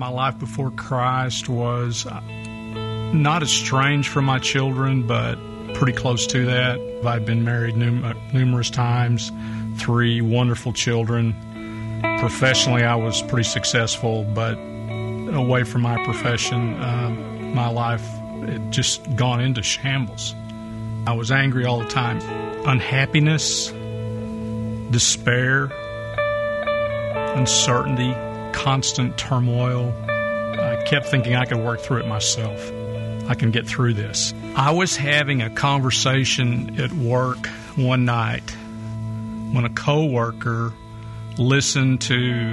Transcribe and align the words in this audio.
My 0.00 0.08
life 0.08 0.38
before 0.38 0.70
Christ 0.70 1.50
was 1.50 2.06
uh, 2.06 2.20
not 3.12 3.42
as 3.42 3.50
strange 3.50 4.08
for 4.08 4.22
my 4.22 4.38
children, 4.38 5.06
but 5.06 5.34
pretty 5.74 5.92
close 5.92 6.26
to 6.28 6.46
that. 6.46 6.80
I've 7.04 7.26
been 7.26 7.44
married 7.44 7.76
num- 7.76 8.02
uh, 8.02 8.14
numerous 8.32 8.70
times, 8.70 9.30
three 9.76 10.22
wonderful 10.22 10.72
children. 10.72 11.34
Professionally, 12.18 12.82
I 12.82 12.94
was 12.94 13.20
pretty 13.20 13.46
successful, 13.46 14.24
but 14.24 14.54
away 14.54 15.64
from 15.64 15.82
my 15.82 16.02
profession, 16.02 16.80
uh, 16.80 17.10
my 17.10 17.68
life 17.68 18.00
had 18.46 18.72
just 18.72 19.02
gone 19.16 19.42
into 19.42 19.62
shambles. 19.62 20.34
I 21.06 21.12
was 21.12 21.30
angry 21.30 21.66
all 21.66 21.78
the 21.78 21.90
time. 21.90 22.22
Unhappiness, 22.66 23.68
despair, 24.90 25.64
uncertainty, 27.36 28.14
constant 28.52 29.16
turmoil. 29.16 29.92
I 30.08 30.82
kept 30.86 31.06
thinking 31.06 31.34
I 31.34 31.44
could 31.44 31.58
work 31.58 31.80
through 31.80 31.98
it 31.98 32.06
myself. 32.06 32.72
I 33.28 33.34
can 33.34 33.50
get 33.50 33.66
through 33.66 33.94
this. 33.94 34.34
I 34.56 34.72
was 34.72 34.96
having 34.96 35.42
a 35.42 35.50
conversation 35.50 36.80
at 36.80 36.92
work 36.92 37.46
one 37.76 38.04
night 38.04 38.50
when 39.52 39.64
a 39.64 39.70
coworker 39.70 40.72
listened 41.38 42.00
to 42.02 42.52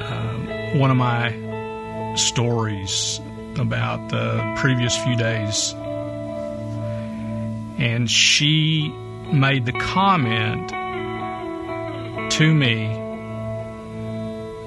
um, 0.00 0.78
one 0.78 0.90
of 0.90 0.96
my 0.96 2.14
stories 2.16 3.20
about 3.58 4.10
the 4.10 4.54
previous 4.58 4.96
few 4.96 5.16
days. 5.16 5.72
And 7.78 8.10
she 8.10 8.90
made 9.32 9.66
the 9.66 9.72
comment 9.72 10.70
to 12.32 12.54
me 12.54 13.07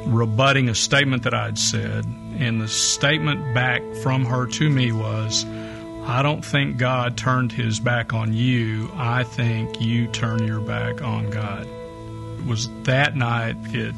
rebutting 0.06 0.70
a 0.70 0.76
statement 0.76 1.24
that 1.24 1.34
I'd 1.34 1.58
said. 1.58 2.06
And 2.40 2.62
the 2.62 2.68
statement 2.68 3.54
back 3.54 3.82
from 4.02 4.26
her 4.26 4.48
to 4.48 4.70
me 4.70 4.92
was, 4.92 5.46
I 6.04 6.24
don't 6.24 6.44
think 6.44 6.78
God 6.78 7.18
turned 7.18 7.52
his 7.52 7.80
back 7.80 8.14
on 8.14 8.34
you. 8.34 8.90
I 8.96 9.24
think 9.24 9.80
you 9.80 10.08
turn 10.08 10.46
your 10.48 10.60
back 10.60 11.02
on 11.02 11.30
God. 11.30 11.68
It 12.40 12.46
was 12.46 12.70
that 12.84 13.16
night 13.16 13.56
it 13.74 13.94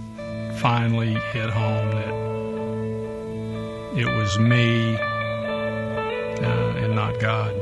finally 0.60 1.14
hit 1.14 1.50
home 1.50 1.92
that 1.92 2.24
it 3.98 4.06
was 4.06 4.38
me 4.40 4.96
uh, 4.96 6.74
and 6.78 6.96
not 6.96 7.20
God. 7.20 7.54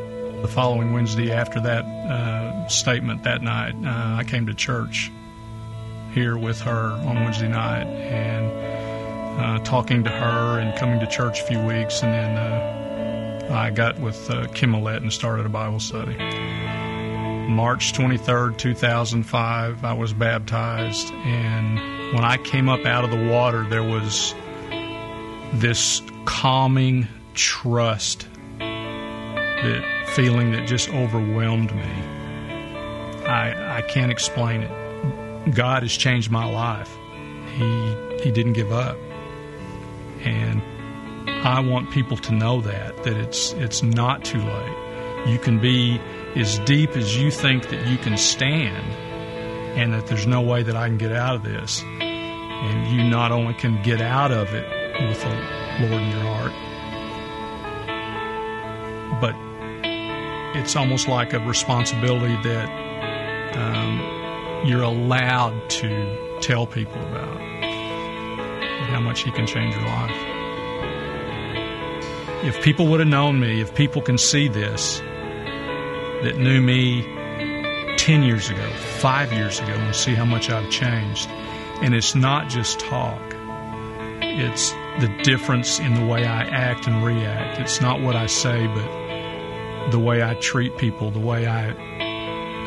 The 0.42 0.48
following 0.48 0.94
Wednesday 0.94 1.32
after 1.32 1.60
that 1.60 1.84
uh, 1.86 2.68
statement 2.68 3.24
that 3.24 3.44
night, 3.44 3.76
uh, 3.76 4.16
I 4.18 4.24
came 4.24 4.48
to 4.48 4.54
church 4.54 5.12
here 6.14 6.38
with 6.38 6.60
her 6.62 6.92
on 6.92 7.24
Wednesday 7.24 7.48
night 7.48 7.88
and 7.88 8.52
uh, 9.40 9.60
talking 9.64 10.04
to 10.04 10.10
her 10.10 10.60
and 10.60 10.78
coming 10.78 11.00
to 11.00 11.08
church 11.08 11.42
a 11.42 11.44
few 11.46 11.60
weeks. 11.62 12.04
And 12.04 12.14
then 12.14 12.38
uh, 12.38 13.48
I 13.52 13.70
got 13.72 14.00
with 14.00 14.30
uh, 14.30 14.48
Kim 14.54 14.72
Millett 14.72 15.02
and 15.02 15.12
started 15.12 15.46
a 15.46 15.50
Bible 15.50 15.80
study. 15.80 16.16
March 17.48 17.94
23rd, 17.94 18.58
2005, 18.58 19.84
I 19.84 19.94
was 19.94 20.14
baptized. 20.14 21.12
And 21.14 22.14
when 22.14 22.24
I 22.24 22.38
came 22.38 22.70
up 22.70 22.86
out 22.86 23.04
of 23.04 23.12
the 23.12 23.28
water, 23.28 23.66
there 23.68 23.84
was 23.84 24.34
this 25.54 26.02
calming 26.26 27.08
trust, 27.34 28.28
that 28.60 29.84
feeling 30.08 30.52
that 30.52 30.68
just 30.68 30.90
overwhelmed 30.90 31.74
me. 31.74 31.82
I, 33.26 33.78
I 33.78 33.82
can't 33.82 34.12
explain 34.12 34.62
it. 34.62 34.91
God 35.50 35.82
has 35.84 35.92
changed 35.92 36.30
my 36.30 36.46
life. 36.46 36.96
He 37.56 37.96
He 38.22 38.32
didn't 38.32 38.54
give 38.54 38.72
up, 38.72 38.98
and 40.22 40.62
I 41.28 41.60
want 41.60 41.90
people 41.92 42.18
to 42.18 42.32
know 42.32 42.62
that 42.62 43.04
that 43.04 43.18
it's 43.18 43.54
it's 43.54 43.82
not 43.82 44.24
too 44.24 44.38
late. 44.38 44.78
You 45.28 45.40
can 45.40 45.60
be 45.60 46.00
as 46.36 46.60
deep 46.60 46.96
as 46.96 47.18
you 47.18 47.32
think 47.32 47.70
that 47.70 47.88
you 47.88 47.98
can 47.98 48.18
stand, 48.18 48.86
and 49.78 49.94
that 49.94 50.08
there's 50.08 50.28
no 50.28 50.42
way 50.42 50.62
that 50.64 50.76
I 50.76 50.88
can 50.88 50.98
get 50.98 51.12
out 51.12 51.36
of 51.36 51.44
this. 51.44 51.82
And 51.82 52.96
you 52.96 53.04
not 53.04 53.32
only 53.32 53.56
can 53.56 53.82
get 53.82 54.02
out 54.02 54.32
of 54.32 54.54
it 54.54 54.68
with 55.08 55.20
the 55.22 55.30
Lord 55.82 56.02
in 56.04 56.10
your 56.12 56.22
heart, 56.22 56.54
but 59.20 59.36
it's 60.56 60.76
almost 60.76 61.08
like 61.08 61.34
a 61.34 61.40
responsibility 61.40 62.36
that. 62.44 62.70
Um, 63.58 64.21
you're 64.66 64.84
allowed 64.84 65.70
to 65.70 66.40
tell 66.42 66.68
people 66.68 67.02
about 67.08 67.38
how 68.90 69.00
much 69.00 69.24
He 69.24 69.32
can 69.32 69.48
change 69.48 69.74
your 69.76 69.86
life. 69.86 70.16
If 72.44 72.64
people 72.64 72.88
would 72.88 73.00
have 73.00 73.10
known 73.10 73.40
me, 73.40 73.62
if 73.62 73.74
people 73.76 74.02
can 74.02 74.18
see 74.18 74.48
this, 74.48 75.00
that 76.24 76.38
knew 76.38 76.62
me 76.62 77.02
10 77.98 78.24
years 78.24 78.50
ago, 78.50 78.68
five 79.00 79.34
years 79.34 79.60
ago, 79.60 79.74
and 79.74 79.96
see 79.96 80.14
how 80.14 80.26
much 80.26 80.50
I've 80.50 80.70
changed. 80.70 81.28
And 81.82 81.96
it's 81.96 82.14
not 82.14 82.50
just 82.50 82.80
talk, 82.80 83.20
it's 84.22 84.72
the 85.00 85.08
difference 85.24 85.80
in 85.80 85.94
the 85.96 86.06
way 86.06 86.26
I 86.26 86.44
act 86.44 86.88
and 86.88 87.04
react. 87.04 87.60
It's 87.60 87.82
not 87.82 88.02
what 88.02 88.16
I 88.16 88.28
say, 88.28 88.68
but 88.68 89.92
the 89.92 90.00
way 90.00 90.24
I 90.24 90.36
treat 90.36 90.78
people, 90.78 91.12
the 91.12 91.20
way 91.20 91.48
I 91.48 91.74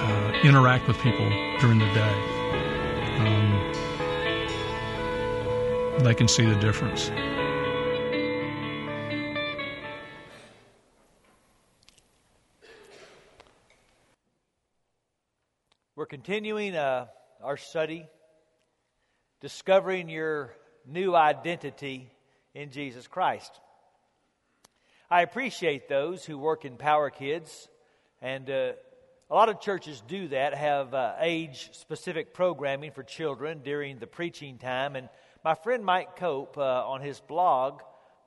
uh, 0.05 0.33
interact 0.45 0.87
with 0.87 0.99
people 0.99 1.29
during 1.61 1.79
the 1.79 1.87
day. 1.95 2.15
Um, 3.19 3.73
they 6.01 6.15
can 6.15 6.29
see 6.29 6.45
the 6.45 6.57
difference. 6.57 7.11
We're 15.97 16.07
continuing 16.07 16.77
uh, 16.77 17.07
our 17.43 17.57
study, 17.57 18.07
discovering 19.41 20.11
your 20.11 20.55
new 20.87 21.15
identity 21.15 22.11
in 22.53 22.71
Jesus 22.73 23.07
Christ. 23.07 23.59
I 25.11 25.23
appreciate 25.23 25.89
those 25.89 26.25
who 26.27 26.37
work 26.37 26.67
in 26.67 26.77
Power 26.77 27.09
Kids 27.09 27.69
and 28.21 28.51
uh, 28.51 28.73
a 29.31 29.35
lot 29.35 29.49
of 29.49 29.61
churches 29.61 30.03
do 30.07 30.29
that, 30.29 30.55
have 30.55 30.93
uh, 30.93 31.15
age 31.19 31.71
specific 31.73 32.35
programming 32.35 32.91
for 32.91 33.03
children 33.03 33.61
during 33.65 33.99
the 33.99 34.07
preaching 34.07 34.59
time. 34.59 34.97
And 34.97 35.09
my 35.43 35.55
friend 35.55 35.85
Mike 35.85 36.17
Cope 36.17 36.59
uh, 36.59 36.87
on 36.87 37.01
his 37.01 37.21
blog 37.21 37.81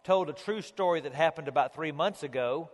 told 0.03 0.29
a 0.29 0.33
true 0.33 0.61
story 0.61 1.01
that 1.01 1.13
happened 1.13 1.47
about 1.47 1.75
three 1.75 1.91
months 1.91 2.23
ago 2.23 2.71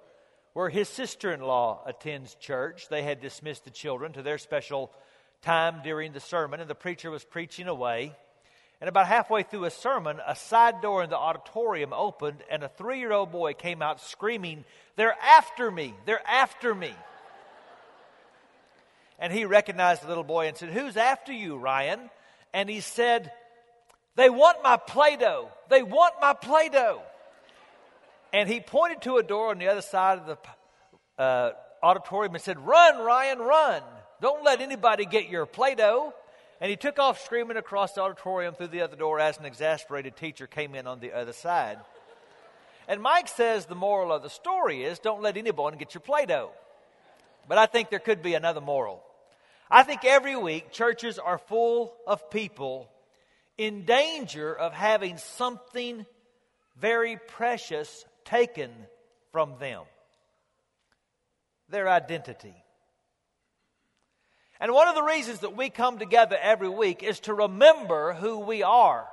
where 0.54 0.70
his 0.70 0.88
sister 0.88 1.34
in 1.34 1.42
law 1.42 1.82
attends 1.86 2.36
church. 2.36 2.88
They 2.88 3.04
had 3.04 3.20
dismissed 3.20 3.66
the 3.66 3.72
children 3.72 4.14
to 4.14 4.22
their 4.22 4.38
special 4.38 4.92
time 5.42 5.82
during 5.84 6.14
the 6.14 6.20
sermon, 6.22 6.62
and 6.62 6.70
the 6.70 6.76
preacher 6.76 7.12
was 7.12 7.26
preaching 7.26 7.68
away. 7.68 8.16
And 8.80 8.88
about 8.88 9.08
halfway 9.08 9.44
through 9.44 9.66
a 9.66 9.72
sermon, 9.72 10.20
a 10.26 10.36
side 10.36 10.82
door 10.82 11.04
in 11.04 11.10
the 11.10 11.18
auditorium 11.18 11.92
opened, 11.92 12.44
and 12.50 12.64
a 12.64 12.70
three 12.70 13.00
year 13.00 13.12
old 13.12 13.32
boy 13.32 13.54
came 13.54 13.82
out 13.82 14.00
screaming, 14.00 14.64
They're 14.96 15.18
after 15.22 15.70
me! 15.70 15.94
They're 16.06 16.26
after 16.26 16.74
me! 16.74 16.94
And 19.24 19.32
he 19.32 19.46
recognized 19.46 20.04
the 20.04 20.10
little 20.10 20.26
boy 20.26 20.50
and 20.50 20.58
said, 20.58 20.68
Who's 20.72 20.98
after 20.98 21.32
you, 21.32 21.56
Ryan? 21.56 22.10
And 22.54 22.70
he 22.70 22.82
said, 22.82 23.32
They 24.18 24.30
want 24.30 24.58
my 24.62 24.76
Play 24.76 25.16
Doh. 25.16 25.48
They 25.70 25.82
want 25.82 26.16
my 26.20 26.34
Play 26.34 26.68
Doh. 26.68 27.02
And 28.34 28.50
he 28.50 28.60
pointed 28.60 29.02
to 29.04 29.16
a 29.16 29.24
door 29.24 29.52
on 29.52 29.60
the 29.60 29.70
other 29.70 29.82
side 29.82 30.20
of 30.20 30.26
the 30.26 31.24
uh, 31.24 31.52
auditorium 31.82 32.34
and 32.36 32.44
said, 32.44 32.60
Run, 32.60 32.98
Ryan, 32.98 33.40
run. 33.40 33.82
Don't 34.20 34.44
let 34.44 34.60
anybody 34.60 35.06
get 35.06 35.30
your 35.30 35.46
Play 35.46 35.76
Doh. 35.76 36.14
And 36.60 36.70
he 36.70 36.76
took 36.76 37.00
off 37.00 37.24
screaming 37.24 37.56
across 37.56 37.94
the 37.94 38.02
auditorium 38.02 38.56
through 38.56 38.68
the 38.68 38.82
other 38.82 38.98
door 38.98 39.22
as 39.22 39.38
an 39.38 39.46
exasperated 39.46 40.18
teacher 40.18 40.48
came 40.48 40.76
in 40.76 40.86
on 40.86 41.00
the 41.00 41.14
other 41.14 41.32
side. 41.32 41.80
And 42.90 43.02
Mike 43.02 43.30
says 43.30 43.68
the 43.68 43.74
moral 43.74 44.12
of 44.12 44.22
the 44.22 44.30
story 44.30 44.84
is 44.84 45.00
don't 45.00 45.22
let 45.22 45.38
anyone 45.38 45.78
get 45.78 45.94
your 45.94 46.02
Play 46.02 46.26
Doh. 46.26 46.52
But 47.48 47.58
I 47.58 47.68
think 47.68 47.90
there 47.90 48.00
could 48.00 48.22
be 48.22 48.34
another 48.34 48.60
moral. 48.60 49.02
I 49.70 49.84
think 49.84 50.06
every 50.06 50.36
week 50.36 50.72
churches 50.72 51.20
are 51.20 51.38
full 51.38 51.94
of 52.06 52.30
people 52.30 52.90
in 53.58 53.86
danger 53.86 54.54
of 54.54 54.74
having 54.74 55.18
something 55.18 56.06
very 56.78 57.18
precious 57.28 58.06
taken 58.26 58.72
from 59.32 59.58
them 59.60 59.84
their 61.70 61.90
identity. 61.90 62.56
And 64.60 64.72
one 64.72 64.88
of 64.88 64.96
the 64.96 65.04
reasons 65.04 65.40
that 65.40 65.58
we 65.58 65.70
come 65.70 66.00
together 66.00 66.38
every 66.42 66.70
week 66.70 67.04
is 67.04 67.20
to 67.22 67.34
remember 67.34 68.14
who 68.14 68.40
we 68.40 68.64
are. 68.64 69.08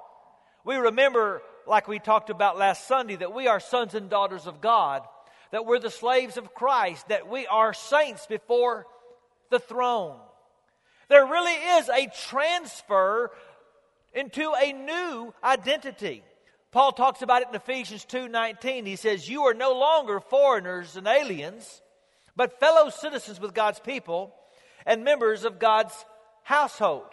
We 0.65 0.77
remember, 0.77 1.43
like 1.67 1.89
we 1.89 1.99
talked 1.99 2.31
about 2.31 2.59
last 2.59 2.87
Sunday, 2.87 3.17
that 3.17 3.35
we 3.35 3.49
are 3.49 3.59
sons 3.59 3.95
and 3.95 4.09
daughters 4.09 4.47
of 4.47 4.61
God, 4.61 5.03
that 5.51 5.67
we're 5.67 5.81
the 5.81 5.91
slaves 5.91 6.37
of 6.37 6.55
Christ, 6.55 7.09
that 7.09 7.29
we 7.29 7.47
are 7.47 7.73
saints 7.73 8.27
before 8.27 8.87
the 9.51 9.59
throne. 9.59 10.21
There 11.11 11.27
really 11.27 11.53
is 11.53 11.89
a 11.89 12.07
transfer 12.29 13.33
into 14.13 14.55
a 14.55 14.73
new 14.73 15.35
identity. 15.43 16.23
Paul 16.71 16.93
talks 16.93 17.21
about 17.21 17.43
it 17.43 17.49
in 17.49 17.55
Ephesians 17.57 18.05
2:19. 18.05 18.87
He 18.87 18.95
says, 18.95 19.29
"You 19.29 19.45
are 19.49 19.55
no 19.55 19.73
longer 19.73 20.21
foreigners 20.21 20.95
and 20.95 21.09
aliens, 21.09 21.83
but 22.37 22.61
fellow 22.61 22.91
citizens 22.91 23.41
with 23.41 23.55
God's 23.55 23.81
people 23.81 24.33
and 24.87 25.03
members 25.03 25.43
of 25.43 25.59
God's 25.59 26.07
household." 26.45 27.13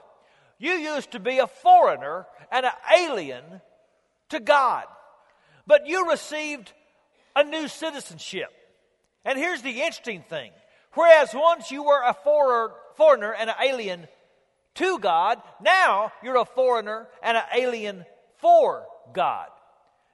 You 0.60 0.74
used 0.74 1.10
to 1.14 1.20
be 1.20 1.40
a 1.40 1.48
foreigner 1.48 2.28
and 2.52 2.68
an 2.68 2.74
alien 2.96 3.64
to 4.30 4.40
God, 4.40 4.88
but 5.66 5.88
you 5.88 6.08
received 6.08 6.72
a 7.36 7.44
new 7.44 7.68
citizenship. 7.68 8.54
And 9.26 9.40
here's 9.40 9.64
the 9.64 9.82
interesting 9.82 10.22
thing 10.22 10.54
whereas 10.98 11.34
once 11.34 11.72
you 11.72 11.84
were 11.84 12.02
a 12.04 12.16
foreigner 12.96 13.34
and 13.34 13.50
an 13.50 13.56
alien 13.64 14.08
to 14.76 15.00
God, 15.00 15.42
now 15.62 16.12
you're 16.24 16.38
a 16.38 16.46
foreigner 16.46 17.08
and 17.24 17.38
an 17.38 17.44
alien 17.56 18.06
for 18.38 18.86
God. 19.14 19.48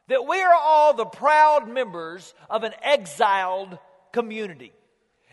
That 0.07 0.27
we 0.27 0.41
are 0.41 0.53
all 0.53 0.93
the 0.93 1.05
proud 1.05 1.69
members 1.69 2.33
of 2.49 2.63
an 2.63 2.73
exiled 2.81 3.77
community. 4.11 4.73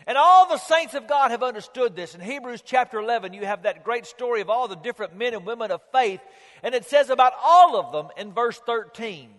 And 0.07 0.17
all 0.17 0.47
the 0.47 0.57
saints 0.57 0.93
of 0.95 1.07
God 1.07 1.31
have 1.31 1.43
understood 1.43 1.95
this. 1.95 2.15
In 2.15 2.21
Hebrews 2.21 2.63
chapter 2.65 2.99
11, 2.99 3.33
you 3.33 3.45
have 3.45 3.63
that 3.63 3.83
great 3.83 4.05
story 4.05 4.41
of 4.41 4.49
all 4.49 4.67
the 4.67 4.75
different 4.75 5.15
men 5.15 5.33
and 5.33 5.45
women 5.45 5.71
of 5.71 5.81
faith. 5.91 6.21
And 6.63 6.73
it 6.73 6.85
says 6.85 7.09
about 7.09 7.33
all 7.41 7.77
of 7.77 7.91
them 7.91 8.07
in 8.17 8.33
verse 8.33 8.59
13 8.65 9.29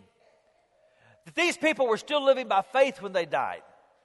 that 1.24 1.34
these 1.34 1.56
people 1.56 1.86
were 1.86 1.96
still 1.96 2.24
living 2.24 2.48
by 2.48 2.62
faith 2.62 3.00
when 3.00 3.12
they 3.12 3.26
died. 3.26 3.62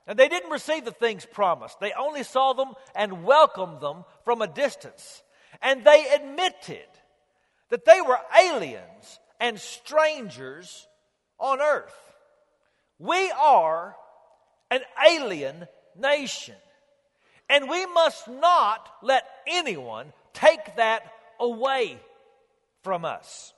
And 0.07 0.17
they 0.17 0.29
didn't 0.29 0.51
receive 0.51 0.85
the 0.85 0.91
things 0.91 1.25
promised, 1.25 1.79
they 1.79 1.91
only 1.93 2.23
saw 2.23 2.53
them 2.53 2.73
and 2.95 3.23
welcomed 3.23 3.81
them 3.81 4.05
from 4.23 4.41
a 4.41 4.47
distance. 4.47 5.21
And 5.61 5.83
they 5.83 6.07
admitted 6.15 6.87
that 7.69 7.85
they 7.85 7.99
were 8.01 8.19
aliens 8.39 9.19
and 9.39 9.59
strangers 9.59 10.87
on 11.39 11.61
earth. 11.61 11.95
We 12.99 13.31
are 13.31 13.95
an 14.71 14.81
alien 15.09 15.67
nation. 15.97 16.55
And 17.49 17.69
we 17.69 17.85
must 17.87 18.27
not 18.27 18.89
let 19.01 19.23
anyone 19.45 20.11
take 20.33 20.75
that 20.77 21.03
away 21.39 21.99
from 22.83 23.05
us. 23.05 23.53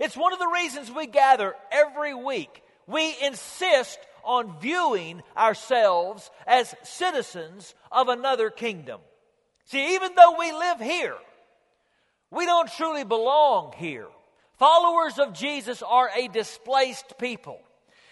It's 0.00 0.16
one 0.16 0.32
of 0.32 0.38
the 0.38 0.50
reasons 0.54 0.90
we 0.90 1.06
gather 1.06 1.54
every 1.70 2.14
week. 2.14 2.62
We 2.86 3.14
insist 3.22 3.98
on 4.24 4.58
viewing 4.60 5.22
ourselves 5.36 6.30
as 6.46 6.74
citizens 6.82 7.74
of 7.92 8.08
another 8.08 8.50
kingdom. 8.50 9.00
See, 9.66 9.94
even 9.94 10.14
though 10.14 10.38
we 10.38 10.52
live 10.52 10.80
here, 10.80 11.16
we 12.30 12.46
don't 12.46 12.70
truly 12.72 13.04
belong 13.04 13.72
here. 13.76 14.08
Followers 14.58 15.18
of 15.18 15.32
Jesus 15.32 15.82
are 15.82 16.10
a 16.16 16.28
displaced 16.28 17.18
people. 17.18 17.60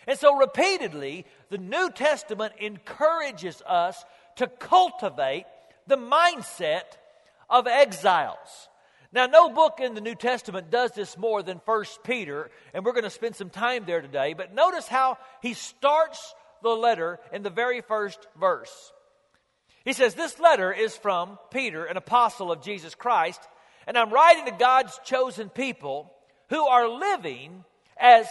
And 0.06 0.18
so, 0.18 0.36
repeatedly, 0.36 1.26
the 1.50 1.58
New 1.58 1.90
Testament 1.90 2.54
encourages 2.58 3.62
us 3.66 4.04
to 4.36 4.46
cultivate 4.46 5.44
the 5.86 5.96
mindset 5.96 6.84
of 7.48 7.66
exiles. 7.66 8.68
Now, 9.12 9.26
no 9.26 9.50
book 9.50 9.78
in 9.80 9.94
the 9.94 10.00
New 10.00 10.14
Testament 10.14 10.70
does 10.70 10.92
this 10.92 11.18
more 11.18 11.42
than 11.42 11.60
First 11.60 12.02
Peter, 12.02 12.50
and 12.72 12.82
we're 12.82 12.92
going 12.92 13.04
to 13.04 13.10
spend 13.10 13.36
some 13.36 13.50
time 13.50 13.84
there 13.84 14.00
today. 14.00 14.32
But 14.32 14.54
notice 14.54 14.88
how 14.88 15.18
he 15.42 15.52
starts 15.52 16.34
the 16.62 16.70
letter 16.70 17.20
in 17.30 17.42
the 17.42 17.50
very 17.50 17.82
first 17.82 18.26
verse. 18.40 18.92
He 19.84 19.92
says, 19.92 20.14
This 20.14 20.40
letter 20.40 20.72
is 20.72 20.96
from 20.96 21.38
Peter, 21.50 21.84
an 21.84 21.98
apostle 21.98 22.50
of 22.50 22.62
Jesus 22.62 22.94
Christ, 22.94 23.40
and 23.86 23.98
I'm 23.98 24.12
writing 24.12 24.46
to 24.46 24.52
God's 24.52 24.98
chosen 25.04 25.50
people 25.50 26.10
who 26.48 26.64
are 26.66 26.88
living 26.88 27.64
as 27.98 28.26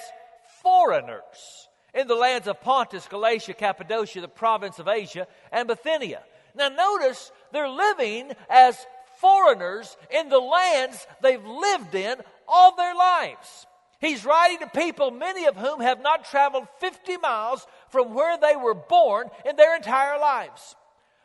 foreigners 0.64 1.68
in 1.94 2.08
the 2.08 2.16
lands 2.16 2.48
of 2.48 2.62
Pontus, 2.62 3.08
Galatia, 3.08 3.54
Cappadocia, 3.54 4.22
the 4.22 4.28
province 4.28 4.80
of 4.80 4.88
Asia, 4.88 5.28
and 5.52 5.68
Bithynia. 5.68 6.24
Now, 6.56 6.70
notice 6.70 7.32
they're 7.52 7.70
living 7.70 8.32
as 8.50 8.78
foreigners 9.22 9.96
in 10.10 10.28
the 10.30 10.40
lands 10.40 11.08
they've 11.22 11.46
lived 11.46 11.96
in 11.96 12.16
all 12.48 12.76
their 12.76 12.96
lives. 12.96 13.68
He's 14.02 14.26
writing 14.26 14.58
to 14.60 14.68
people, 14.68 15.12
many 15.12 15.46
of 15.46 15.56
whom 15.56 15.80
have 15.80 16.02
not 16.02 16.26
traveled 16.26 16.68
50 16.80 17.18
miles 17.18 17.66
from 17.90 18.16
where 18.16 18.36
they 18.38 18.56
were 18.56 18.74
born 18.74 19.30
in 19.46 19.56
their 19.56 19.76
entire 19.76 20.20
lives. 20.20 20.76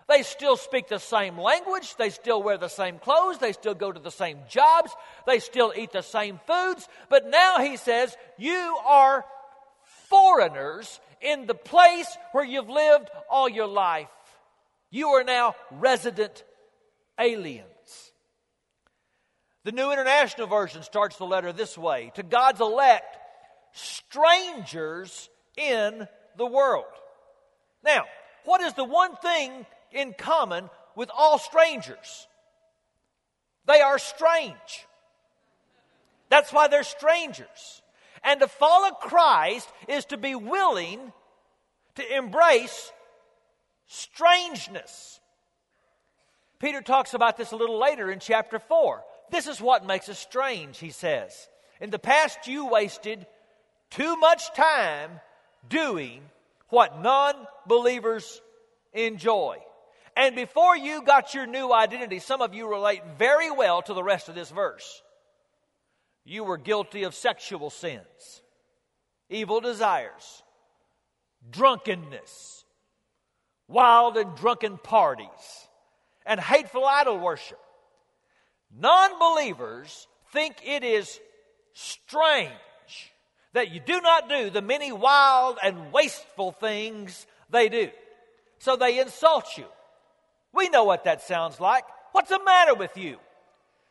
They 0.09 0.23
still 0.23 0.57
speak 0.57 0.89
the 0.89 0.99
same 0.99 1.39
language. 1.39 1.97
They 1.97 2.11
still 2.11 2.43
wear 2.43 2.59
the 2.59 2.69
same 2.69 2.99
clothes. 2.99 3.39
They 3.39 3.53
still 3.53 3.75
go 3.75 3.91
to 3.91 3.99
the 3.99 4.11
same 4.11 4.39
jobs. 4.49 4.95
They 5.27 5.41
still 5.41 5.73
eat 5.75 5.91
the 5.91 6.03
same 6.03 6.39
foods. 6.47 6.87
But 7.09 7.29
now 7.29 7.59
he 7.59 7.77
says, 7.77 8.17
You 8.39 8.79
are 8.87 9.25
foreigners 10.09 11.01
in 11.21 11.47
the 11.47 11.55
place 11.55 12.07
where 12.33 12.45
you've 12.45 12.69
lived 12.69 13.09
all 13.29 13.49
your 13.49 13.67
life. 13.67 14.09
You 14.91 15.09
are 15.09 15.25
now 15.25 15.57
resident 15.73 16.45
aliens. 17.19 18.13
The 19.65 19.73
New 19.73 19.91
International 19.91 20.47
Version 20.47 20.83
starts 20.83 21.17
the 21.17 21.27
letter 21.27 21.53
this 21.53 21.77
way 21.77 22.13
To 22.15 22.23
God's 22.23 22.61
elect, 22.61 23.17
strangers 23.73 25.29
in 25.57 26.07
the 26.37 26.47
world. 26.47 26.85
Now, 27.85 28.05
what 28.45 28.61
is 28.61 28.75
the 28.75 28.85
one 28.85 29.17
thing 29.17 29.67
in 29.93 30.15
common 30.17 30.71
with 30.95 31.11
all 31.17 31.39
strangers? 31.39 32.29
They 33.67 33.81
are 33.81 33.99
strange. 33.99 34.87
That's 36.29 36.53
why 36.53 36.69
they're 36.69 36.85
strangers. 36.85 37.83
And 38.23 38.41
to 38.41 38.49
follow 38.49 38.91
Christ 38.91 39.69
is 39.89 40.05
to 40.07 40.17
be 40.17 40.35
willing 40.35 41.13
to 41.97 42.17
embrace 42.17 42.93
strangeness. 43.87 45.21
Peter 46.59 46.81
talks 46.81 47.15
about 47.15 47.37
this 47.37 47.53
a 47.53 47.57
little 47.57 47.79
later 47.79 48.11
in 48.11 48.19
chapter 48.19 48.59
4. 48.59 49.03
This 49.31 49.47
is 49.47 49.61
what 49.61 49.87
makes 49.87 50.09
us 50.09 50.19
strange, 50.19 50.79
he 50.79 50.91
says. 50.91 51.49
In 51.81 51.91
the 51.91 51.99
past, 51.99 52.47
you 52.47 52.67
wasted 52.67 53.27
too 53.91 54.17
much 54.17 54.53
time 54.55 55.21
doing 55.69 56.23
what 56.69 57.01
non 57.03 57.35
believers 57.67 58.41
enjoy. 58.93 59.59
And 60.17 60.35
before 60.35 60.77
you 60.77 61.03
got 61.03 61.35
your 61.35 61.47
new 61.47 61.73
identity, 61.73 62.21
some 62.21 62.41
of 62.41 62.55
you 62.55 62.69
relate 62.69 63.03
very 63.19 63.51
well 63.51 63.83
to 63.83 63.93
the 63.93 64.03
rest 64.03 64.29
of 64.29 64.35
this 64.35 64.51
verse. 64.51 65.03
You 66.25 66.43
were 66.43 66.57
guilty 66.57 67.03
of 67.05 67.15
sexual 67.15 67.69
sins, 67.71 68.43
evil 69.29 69.61
desires, 69.61 70.43
drunkenness, 71.51 72.65
wild 73.69 74.17
and 74.17 74.35
drunken 74.35 74.79
parties, 74.79 75.66
and 76.27 76.41
hateful 76.41 76.85
idol 76.85 77.19
worship. 77.19 77.59
Non 78.77 79.19
believers 79.19 80.07
think 80.33 80.57
it 80.65 80.85
is 80.85 81.19
strange 81.73 82.51
that 83.53 83.71
you 83.71 83.81
do 83.81 84.01
not 84.01 84.29
do 84.29 84.51
the 84.51 84.61
many 84.61 84.93
wild 84.93 85.59
and 85.63 85.93
wasteful 85.93 86.53
things 86.53 87.27
they 87.49 87.69
do. 87.69 87.89
So 88.59 88.77
they 88.77 88.99
insult 88.99 89.57
you. 89.57 89.65
We 90.53 90.69
know 90.69 90.85
what 90.85 91.05
that 91.05 91.23
sounds 91.23 91.61
like. 91.61 91.85
What's 92.13 92.31
the 92.31 92.43
matter 92.45 92.75
with 92.75 92.97
you? 92.97 93.19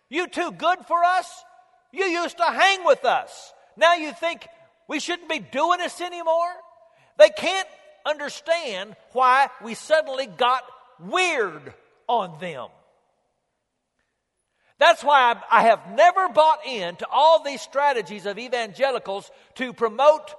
You 0.09 0.27
too 0.27 0.51
good 0.51 0.79
for 0.87 1.03
us? 1.03 1.43
You 1.91 2.05
used 2.05 2.37
to 2.37 2.43
hang 2.43 2.85
with 2.85 3.05
us. 3.05 3.53
Now 3.77 3.95
you 3.95 4.11
think 4.13 4.47
we 4.87 4.99
shouldn't 4.99 5.29
be 5.29 5.39
doing 5.39 5.79
this 5.79 6.01
anymore? 6.01 6.53
They 7.17 7.29
can't 7.29 7.67
understand 8.05 8.95
why 9.13 9.47
we 9.63 9.73
suddenly 9.73 10.27
got 10.27 10.63
weird 10.99 11.73
on 12.07 12.39
them. 12.39 12.67
That's 14.77 15.03
why 15.03 15.35
I 15.49 15.63
have 15.63 15.91
never 15.95 16.29
bought 16.29 16.65
into 16.65 17.07
all 17.09 17.43
these 17.43 17.61
strategies 17.61 18.25
of 18.25 18.37
evangelicals 18.37 19.31
to 19.55 19.73
promote 19.73 20.35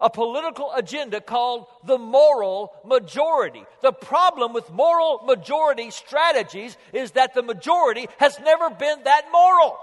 a 0.00 0.10
political 0.10 0.72
agenda 0.74 1.20
called 1.20 1.66
the 1.84 1.98
moral 1.98 2.72
majority. 2.84 3.64
The 3.82 3.92
problem 3.92 4.52
with 4.52 4.70
moral 4.70 5.22
majority 5.26 5.90
strategies 5.90 6.76
is 6.92 7.12
that 7.12 7.34
the 7.34 7.42
majority 7.42 8.06
has 8.18 8.38
never 8.40 8.70
been 8.70 9.04
that 9.04 9.26
moral. 9.32 9.78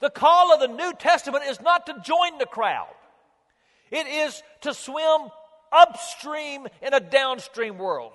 The 0.00 0.10
call 0.10 0.52
of 0.52 0.60
the 0.60 0.68
New 0.68 0.92
Testament 0.94 1.44
is 1.48 1.60
not 1.60 1.86
to 1.86 2.02
join 2.04 2.38
the 2.38 2.46
crowd, 2.46 2.94
it 3.90 4.06
is 4.06 4.42
to 4.62 4.74
swim 4.74 5.30
upstream 5.72 6.66
in 6.82 6.94
a 6.94 7.00
downstream 7.00 7.78
world. 7.78 8.12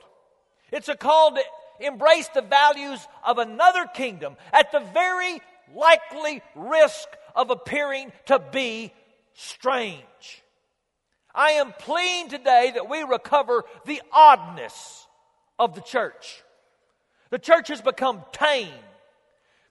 It's 0.72 0.90
a 0.90 0.96
call 0.96 1.32
to 1.32 1.42
embrace 1.80 2.28
the 2.30 2.42
values 2.42 3.06
of 3.26 3.38
another 3.38 3.86
kingdom 3.86 4.36
at 4.54 4.72
the 4.72 4.80
very 4.80 5.42
likely 5.76 6.42
risk 6.56 7.08
of 7.36 7.50
appearing 7.50 8.12
to 8.28 8.40
be 8.40 8.94
strange. 9.34 10.44
I 11.34 11.52
am 11.52 11.74
pleading 11.78 12.30
today 12.30 12.72
that 12.76 12.90
we 12.90 13.04
recover 13.04 13.64
the 13.86 14.02
oddness 14.12 15.08
of 15.58 15.76
the 15.76 15.82
church. 15.82 16.44
The 17.30 17.40
church 17.40 17.70
has 17.70 17.82
become 17.82 18.24
tame. 18.34 18.68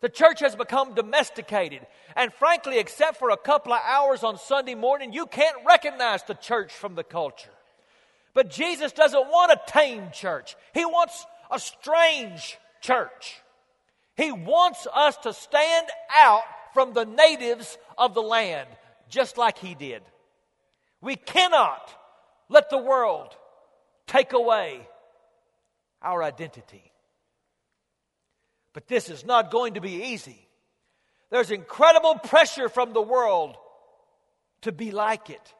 The 0.01 0.09
church 0.09 0.41
has 0.41 0.57
become 0.57 0.95
domesticated. 0.95 1.87
And 2.17 2.33
frankly, 2.33 2.79
except 2.79 3.19
for 3.19 3.31
a 3.31 3.37
couple 3.37 3.75
of 3.75 3.81
hours 3.85 4.25
on 4.25 4.39
Sunday 4.39 4.75
morning, 4.75 5.13
you 5.13 5.27
can't 5.27 5.57
recognize 5.67 6.23
the 6.23 6.35
church 6.35 6.73
from 6.73 6.95
the 6.95 7.05
culture. 7.05 7.51
But 8.35 8.51
Jesus 8.51 8.93
doesn't 8.93 9.27
want 9.27 9.53
a 9.53 9.61
tame 9.67 10.11
church, 10.13 10.57
He 10.75 10.85
wants 10.85 11.27
a 11.51 11.59
strange 11.59 12.59
church. 12.81 13.43
He 14.17 14.33
wants 14.33 14.87
us 14.93 15.17
to 15.19 15.33
stand 15.33 15.87
out 16.15 16.43
from 16.75 16.93
the 16.93 17.07
natives 17.07 17.79
of 17.97 18.13
the 18.13 18.23
land, 18.23 18.69
just 19.09 19.39
like 19.39 19.59
He 19.59 19.75
did. 19.75 20.03
We 21.01 21.17
cannot 21.17 21.91
let 22.49 22.69
the 22.69 22.79
world 22.79 23.35
take 24.07 24.33
away 24.33 24.87
our 26.03 26.23
identity. 26.23 26.93
But 28.73 28.89
this 28.89 29.09
is 29.09 29.25
not 29.25 29.51
going 29.51 29.75
to 29.75 29.81
be 29.81 30.05
easy. 30.13 30.47
There's 31.31 31.51
incredible 31.51 32.17
pressure 32.17 32.69
from 32.69 32.93
the 32.93 33.03
world 33.03 33.57
to 34.63 34.73
be 34.73 34.91
like 34.91 35.31
it. 35.31 35.55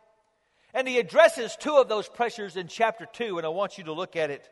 And 0.73 0.87
he 0.87 0.99
addresses 0.99 1.57
two 1.57 1.77
of 1.77 1.89
those 1.89 2.09
pressures 2.09 2.57
in 2.57 2.69
chapter 2.69 3.07
2, 3.13 3.39
and 3.39 3.47
I 3.47 3.51
want 3.51 3.79
you 3.79 3.85
to 3.85 3.93
look 3.93 4.17
at 4.17 4.31
it 4.31 4.49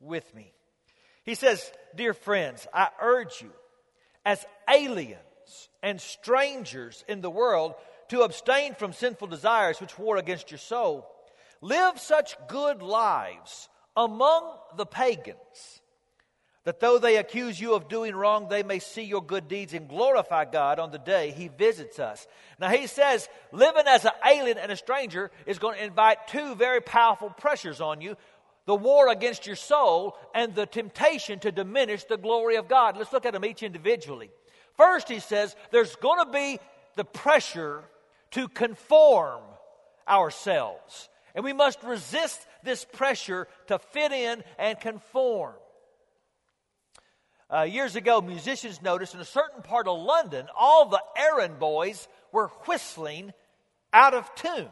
with 0.00 0.34
me. 0.34 0.52
He 1.24 1.34
says, 1.34 1.72
Dear 1.94 2.14
friends, 2.14 2.66
I 2.72 2.88
urge 3.00 3.42
you, 3.42 3.50
as 4.24 4.44
aliens 4.68 5.18
and 5.82 6.00
strangers 6.00 7.04
in 7.08 7.20
the 7.20 7.30
world, 7.30 7.74
to 8.08 8.22
abstain 8.22 8.74
from 8.74 8.92
sinful 8.92 9.28
desires 9.28 9.80
which 9.80 9.98
war 9.98 10.16
against 10.16 10.50
your 10.50 10.58
soul. 10.58 11.06
Live 11.60 11.98
such 12.00 12.36
good 12.48 12.82
lives 12.82 13.68
among 13.96 14.56
the 14.76 14.86
pagans 14.86 15.79
that 16.64 16.80
though 16.80 16.98
they 16.98 17.16
accuse 17.16 17.58
you 17.58 17.74
of 17.74 17.88
doing 17.88 18.14
wrong, 18.14 18.48
they 18.48 18.62
may 18.62 18.78
see 18.78 19.02
your 19.02 19.22
good 19.22 19.48
deeds 19.48 19.72
and 19.72 19.88
glorify 19.88 20.44
God 20.44 20.78
on 20.78 20.90
the 20.90 20.98
day 20.98 21.30
He 21.30 21.48
visits 21.48 21.98
us. 21.98 22.26
Now, 22.58 22.68
He 22.68 22.86
says 22.86 23.28
living 23.50 23.84
as 23.86 24.04
an 24.04 24.12
alien 24.26 24.58
and 24.58 24.70
a 24.70 24.76
stranger 24.76 25.30
is 25.46 25.58
going 25.58 25.78
to 25.78 25.84
invite 25.84 26.28
two 26.28 26.54
very 26.54 26.80
powerful 26.80 27.30
pressures 27.30 27.80
on 27.80 28.00
you 28.00 28.16
the 28.66 28.74
war 28.76 29.08
against 29.08 29.46
your 29.46 29.56
soul 29.56 30.16
and 30.34 30.54
the 30.54 30.66
temptation 30.66 31.38
to 31.40 31.50
diminish 31.50 32.04
the 32.04 32.18
glory 32.18 32.56
of 32.56 32.68
God. 32.68 32.96
Let's 32.96 33.12
look 33.12 33.26
at 33.26 33.32
them 33.32 33.44
each 33.44 33.62
individually. 33.62 34.30
First, 34.76 35.08
He 35.08 35.18
says 35.18 35.56
there's 35.70 35.96
going 35.96 36.24
to 36.26 36.30
be 36.30 36.58
the 36.94 37.04
pressure 37.04 37.82
to 38.32 38.48
conform 38.48 39.40
ourselves. 40.06 41.08
And 41.34 41.44
we 41.44 41.52
must 41.52 41.82
resist 41.82 42.46
this 42.62 42.84
pressure 42.84 43.48
to 43.68 43.78
fit 43.78 44.12
in 44.12 44.42
and 44.58 44.78
conform. 44.78 45.54
Uh, 47.52 47.62
years 47.62 47.96
ago, 47.96 48.20
musicians 48.20 48.80
noticed 48.80 49.14
in 49.14 49.20
a 49.20 49.24
certain 49.24 49.62
part 49.62 49.88
of 49.88 50.00
London, 50.00 50.46
all 50.56 50.88
the 50.88 51.02
errand 51.16 51.58
boys 51.58 52.06
were 52.32 52.48
whistling 52.66 53.32
out 53.92 54.14
of 54.14 54.32
tune. 54.36 54.68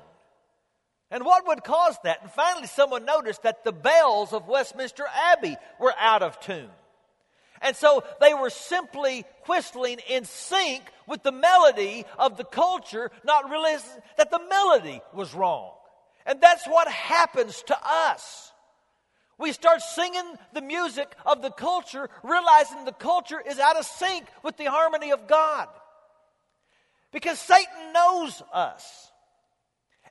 And 1.11 1.25
what 1.25 1.47
would 1.47 1.64
cause 1.64 1.97
that? 2.04 2.23
And 2.23 2.30
finally, 2.30 2.66
someone 2.66 3.04
noticed 3.04 3.42
that 3.42 3.64
the 3.64 3.73
bells 3.73 4.32
of 4.32 4.47
Westminster 4.47 5.04
Abbey 5.32 5.56
were 5.80 5.94
out 5.99 6.23
of 6.23 6.38
tune. 6.40 6.70
And 7.61 7.75
so 7.75 8.04
they 8.20 8.35
were 8.35 8.50
simply 8.50 9.25
whistling 9.47 9.99
in 10.08 10.25
sync 10.25 10.82
with 11.08 11.23
the 11.23 11.32
melody 11.32 12.04
of 12.18 12.37
the 12.37 12.44
culture, 12.44 13.11
not 13.25 13.50
realizing 13.50 14.02
that 14.16 14.30
the 14.30 14.40
melody 14.49 15.00
was 15.12 15.35
wrong. 15.35 15.73
And 16.26 16.40
that's 16.40 16.66
what 16.66 16.87
happens 16.88 17.61
to 17.62 17.76
us. 17.85 18.52
We 19.38 19.52
start 19.52 19.80
singing 19.80 20.35
the 20.52 20.61
music 20.61 21.14
of 21.25 21.42
the 21.42 21.50
culture, 21.50 22.11
realizing 22.23 22.85
the 22.85 22.92
culture 22.92 23.40
is 23.40 23.59
out 23.59 23.76
of 23.76 23.85
sync 23.87 24.26
with 24.42 24.57
the 24.57 24.64
harmony 24.64 25.12
of 25.12 25.28
God. 25.28 25.68
Because 27.12 27.38
Satan 27.38 27.92
knows 27.95 28.42
us. 28.52 29.11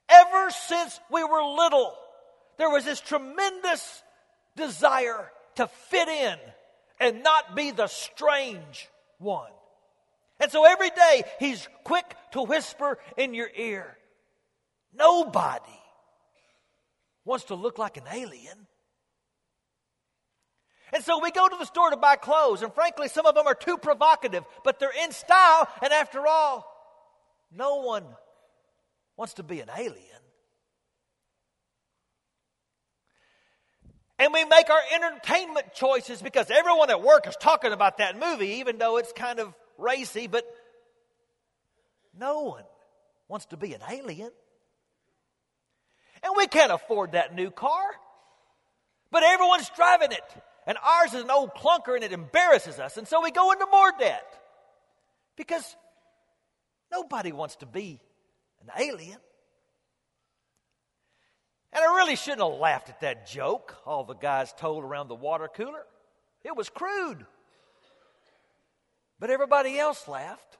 Ever 0.09 0.49
since 0.51 0.99
we 1.11 1.23
were 1.23 1.43
little, 1.43 1.93
there 2.57 2.69
was 2.69 2.85
this 2.85 3.01
tremendous 3.01 4.01
desire 4.55 5.29
to 5.55 5.67
fit 5.67 6.07
in 6.07 6.37
and 6.99 7.23
not 7.23 7.55
be 7.55 7.71
the 7.71 7.87
strange 7.87 8.89
one. 9.19 9.51
And 10.39 10.51
so 10.51 10.65
every 10.65 10.89
day 10.89 11.23
he's 11.39 11.67
quick 11.83 12.15
to 12.31 12.43
whisper 12.43 12.97
in 13.17 13.33
your 13.33 13.49
ear 13.55 13.97
nobody 14.97 15.79
wants 17.25 17.45
to 17.45 17.55
look 17.55 17.77
like 17.77 17.97
an 17.97 18.03
alien. 18.11 18.67
And 20.93 21.03
so 21.03 21.19
we 21.21 21.31
go 21.31 21.47
to 21.47 21.55
the 21.57 21.65
store 21.65 21.89
to 21.89 21.97
buy 21.97 22.15
clothes, 22.15 22.61
and 22.61 22.73
frankly, 22.73 23.09
some 23.09 23.25
of 23.25 23.35
them 23.35 23.45
are 23.45 23.55
too 23.55 23.77
provocative, 23.77 24.43
but 24.63 24.79
they're 24.79 25.03
in 25.03 25.11
style, 25.11 25.67
and 25.81 25.91
after 25.91 26.25
all, 26.25 26.65
no 27.51 27.77
one 27.81 28.05
wants 29.17 29.35
to 29.35 29.43
be 29.43 29.59
an 29.59 29.69
alien. 29.75 30.03
And 34.19 34.33
we 34.33 34.45
make 34.45 34.69
our 34.69 34.81
entertainment 34.95 35.73
choices 35.73 36.21
because 36.21 36.49
everyone 36.49 36.89
at 36.89 37.03
work 37.03 37.27
is 37.27 37.35
talking 37.35 37.71
about 37.71 37.99
that 37.99 38.17
movie, 38.19 38.55
even 38.59 38.77
though 38.77 38.97
it's 38.97 39.11
kind 39.11 39.39
of 39.39 39.53
racy, 39.77 40.27
but 40.27 40.43
no 42.17 42.41
one 42.41 42.63
wants 43.27 43.45
to 43.47 43.57
be 43.57 43.73
an 43.73 43.81
alien. 43.87 44.31
And 46.23 46.33
we 46.35 46.47
can't 46.47 46.71
afford 46.71 47.11
that 47.11 47.35
new 47.35 47.51
car, 47.51 47.83
but 49.11 49.21
everyone's 49.23 49.69
driving 49.75 50.11
it. 50.11 50.23
And 50.67 50.77
ours 50.83 51.13
is 51.13 51.23
an 51.23 51.31
old 51.31 51.51
clunker 51.55 51.95
and 51.95 52.03
it 52.03 52.11
embarrasses 52.11 52.77
us. 52.77 52.97
And 52.97 53.07
so 53.07 53.23
we 53.23 53.31
go 53.31 53.51
into 53.53 53.65
more 53.71 53.93
debt 53.97 54.37
because 55.37 55.77
nobody 56.91 57.31
wants 57.31 57.55
to 57.57 57.65
be 57.65 58.01
an 58.61 58.69
alien. 58.77 59.17
And 61.71 61.83
I 61.83 61.95
really 61.95 62.17
shouldn't 62.17 62.41
have 62.41 62.59
laughed 62.59 62.89
at 62.89 62.99
that 62.99 63.27
joke 63.27 63.77
all 63.85 64.03
the 64.03 64.13
guys 64.13 64.53
told 64.57 64.83
around 64.83 65.07
the 65.07 65.15
water 65.15 65.47
cooler. 65.47 65.85
It 66.43 66.55
was 66.55 66.69
crude. 66.69 67.25
But 69.19 69.29
everybody 69.29 69.79
else 69.79 70.05
laughed. 70.07 70.57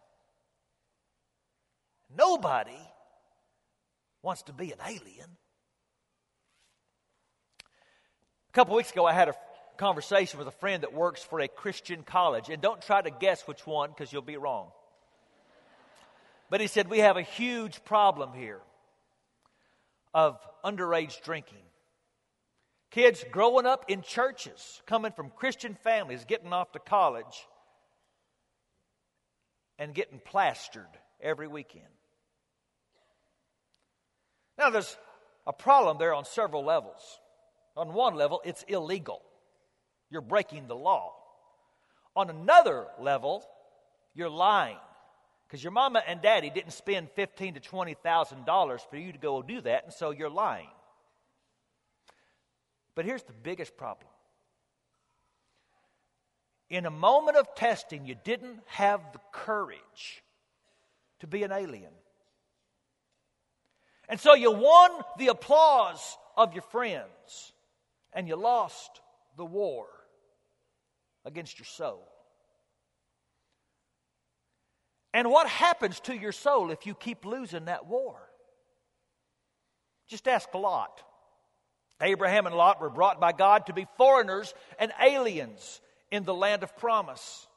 Nobody 2.15 2.79
wants 4.21 4.43
to 4.43 4.53
be 4.53 4.71
an 4.71 4.79
alien. 4.85 5.37
A 8.49 8.53
couple 8.53 8.75
weeks 8.75 8.91
ago, 8.91 9.05
I 9.05 9.13
had 9.13 9.27
a 9.27 9.35
conversation 9.77 10.39
with 10.39 10.47
a 10.47 10.51
friend 10.59 10.83
that 10.83 10.93
works 10.93 11.23
for 11.23 11.39
a 11.39 11.47
Christian 11.47 12.03
college, 12.03 12.49
and 12.49 12.61
don't 12.61 12.81
try 12.81 13.01
to 13.01 13.09
guess 13.09 13.47
which 13.47 13.65
one 13.65 13.89
because 13.89 14.11
you'll 14.11 14.21
be 14.21 14.37
wrong. 14.37 14.67
But 16.49 16.61
he 16.61 16.67
said, 16.67 16.89
We 16.89 16.99
have 16.99 17.17
a 17.17 17.21
huge 17.21 17.83
problem 17.85 18.33
here 18.33 18.61
of 20.13 20.39
underage 20.63 21.21
drinking. 21.23 21.57
Kids 22.91 23.23
growing 23.31 23.65
up 23.65 23.85
in 23.89 24.01
churches, 24.01 24.81
coming 24.85 25.11
from 25.11 25.29
Christian 25.29 25.75
families, 25.75 26.25
getting 26.25 26.53
off 26.53 26.71
to 26.71 26.79
college, 26.79 27.47
and 29.77 29.93
getting 29.93 30.19
plastered 30.19 30.87
every 31.21 31.47
weekend. 31.47 31.83
Now, 34.57 34.69
there's 34.69 34.97
a 35.45 35.53
problem 35.53 35.97
there 35.97 36.13
on 36.13 36.25
several 36.25 36.63
levels. 36.63 37.19
On 37.75 37.93
one 37.93 38.15
level, 38.15 38.41
it's 38.43 38.63
illegal. 38.63 39.21
You're 40.09 40.21
breaking 40.21 40.67
the 40.67 40.75
law. 40.75 41.13
On 42.15 42.29
another 42.29 42.87
level, 42.99 43.45
you're 44.13 44.29
lying 44.29 44.77
because 45.47 45.63
your 45.63 45.71
mama 45.71 46.01
and 46.07 46.21
daddy 46.21 46.49
didn't 46.49 46.71
spend 46.71 47.09
fifteen 47.11 47.53
to 47.53 47.59
twenty 47.59 47.93
thousand 47.93 48.45
dollars 48.45 48.81
for 48.89 48.97
you 48.97 49.11
to 49.11 49.17
go 49.17 49.41
do 49.41 49.61
that, 49.61 49.83
and 49.83 49.93
so 49.93 50.11
you're 50.11 50.29
lying. 50.29 50.69
But 52.95 53.05
here's 53.05 53.23
the 53.23 53.33
biggest 53.33 53.77
problem. 53.77 54.09
In 56.69 56.85
a 56.85 56.91
moment 56.91 57.37
of 57.37 57.53
testing, 57.55 58.05
you 58.05 58.15
didn't 58.23 58.59
have 58.65 59.01
the 59.13 59.19
courage 59.31 60.23
to 61.19 61.27
be 61.27 61.43
an 61.43 61.51
alien. 61.51 61.91
And 64.09 64.19
so 64.19 64.33
you 64.33 64.51
won 64.51 64.91
the 65.17 65.27
applause 65.27 66.17
of 66.35 66.53
your 66.53 66.63
friends, 66.63 67.53
and 68.13 68.27
you 68.27 68.35
lost 68.35 69.01
the 69.37 69.45
war 69.45 69.87
against 71.27 71.59
your 71.59 71.65
soul. 71.65 72.07
And 75.13 75.29
what 75.29 75.47
happens 75.47 75.99
to 76.01 76.15
your 76.15 76.31
soul 76.31 76.71
if 76.71 76.85
you 76.85 76.95
keep 76.95 77.25
losing 77.25 77.65
that 77.65 77.85
war? 77.85 78.15
Just 80.07 80.27
ask 80.27 80.51
Lot. 80.53 81.03
Abraham 82.01 82.45
and 82.45 82.55
Lot 82.55 82.79
were 82.79 82.89
brought 82.89 83.19
by 83.19 83.31
God 83.31 83.65
to 83.65 83.73
be 83.73 83.87
foreigners 83.97 84.53
and 84.79 84.91
aliens 85.03 85.81
in 86.11 86.23
the 86.23 86.33
land 86.33 86.63
of 86.63 86.77
promise. 86.77 87.47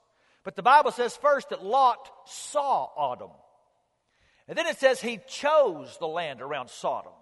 But 0.42 0.56
the 0.56 0.62
Bible 0.62 0.90
says 0.90 1.16
first 1.16 1.50
that 1.50 1.64
Lot 1.64 2.10
saw 2.24 2.88
Sodom. 2.96 3.30
And 4.48 4.56
then 4.58 4.66
it 4.66 4.78
says 4.78 5.00
he 5.00 5.20
chose 5.28 5.96
the 5.98 6.08
land 6.08 6.40
around 6.40 6.70
Sodom. 6.70 7.12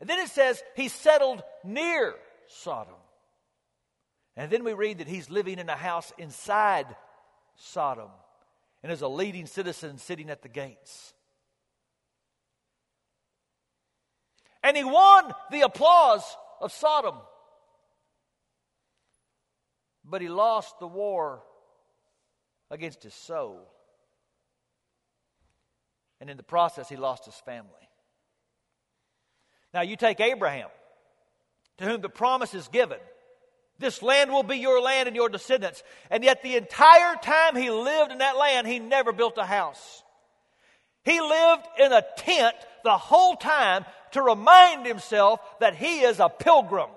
And 0.00 0.08
then 0.08 0.20
it 0.20 0.30
says 0.30 0.62
he 0.76 0.88
settled 0.88 1.42
near 1.64 2.14
Sodom. 2.46 2.94
And 4.38 4.52
then 4.52 4.62
we 4.62 4.72
read 4.72 4.98
that 4.98 5.08
he's 5.08 5.28
living 5.28 5.58
in 5.58 5.68
a 5.68 5.74
house 5.74 6.12
inside 6.16 6.86
Sodom 7.56 8.08
and 8.84 8.92
is 8.92 9.02
a 9.02 9.08
leading 9.08 9.46
citizen 9.46 9.98
sitting 9.98 10.30
at 10.30 10.42
the 10.42 10.48
gates. 10.48 11.12
And 14.62 14.76
he 14.76 14.84
won 14.84 15.32
the 15.50 15.62
applause 15.62 16.22
of 16.60 16.70
Sodom. 16.70 17.16
But 20.04 20.22
he 20.22 20.28
lost 20.28 20.78
the 20.78 20.86
war 20.86 21.42
against 22.70 23.02
his 23.02 23.14
soul. 23.14 23.68
And 26.20 26.30
in 26.30 26.36
the 26.36 26.44
process, 26.44 26.88
he 26.88 26.96
lost 26.96 27.24
his 27.24 27.34
family. 27.34 27.72
Now, 29.74 29.80
you 29.80 29.96
take 29.96 30.20
Abraham, 30.20 30.68
to 31.78 31.84
whom 31.84 32.02
the 32.02 32.08
promise 32.08 32.54
is 32.54 32.68
given. 32.68 32.98
This 33.78 34.02
land 34.02 34.32
will 34.32 34.42
be 34.42 34.56
your 34.56 34.80
land 34.80 35.06
and 35.06 35.14
your 35.14 35.28
descendants. 35.28 35.82
And 36.10 36.24
yet, 36.24 36.42
the 36.42 36.56
entire 36.56 37.14
time 37.16 37.54
he 37.54 37.70
lived 37.70 38.10
in 38.10 38.18
that 38.18 38.36
land, 38.36 38.66
he 38.66 38.78
never 38.78 39.12
built 39.12 39.38
a 39.38 39.44
house. 39.44 40.02
He 41.04 41.20
lived 41.20 41.66
in 41.78 41.92
a 41.92 42.04
tent 42.16 42.56
the 42.82 42.98
whole 42.98 43.36
time 43.36 43.84
to 44.12 44.22
remind 44.22 44.86
himself 44.86 45.40
that 45.60 45.74
he 45.74 46.00
is 46.00 46.18
a 46.18 46.28
pilgrim. 46.28 46.90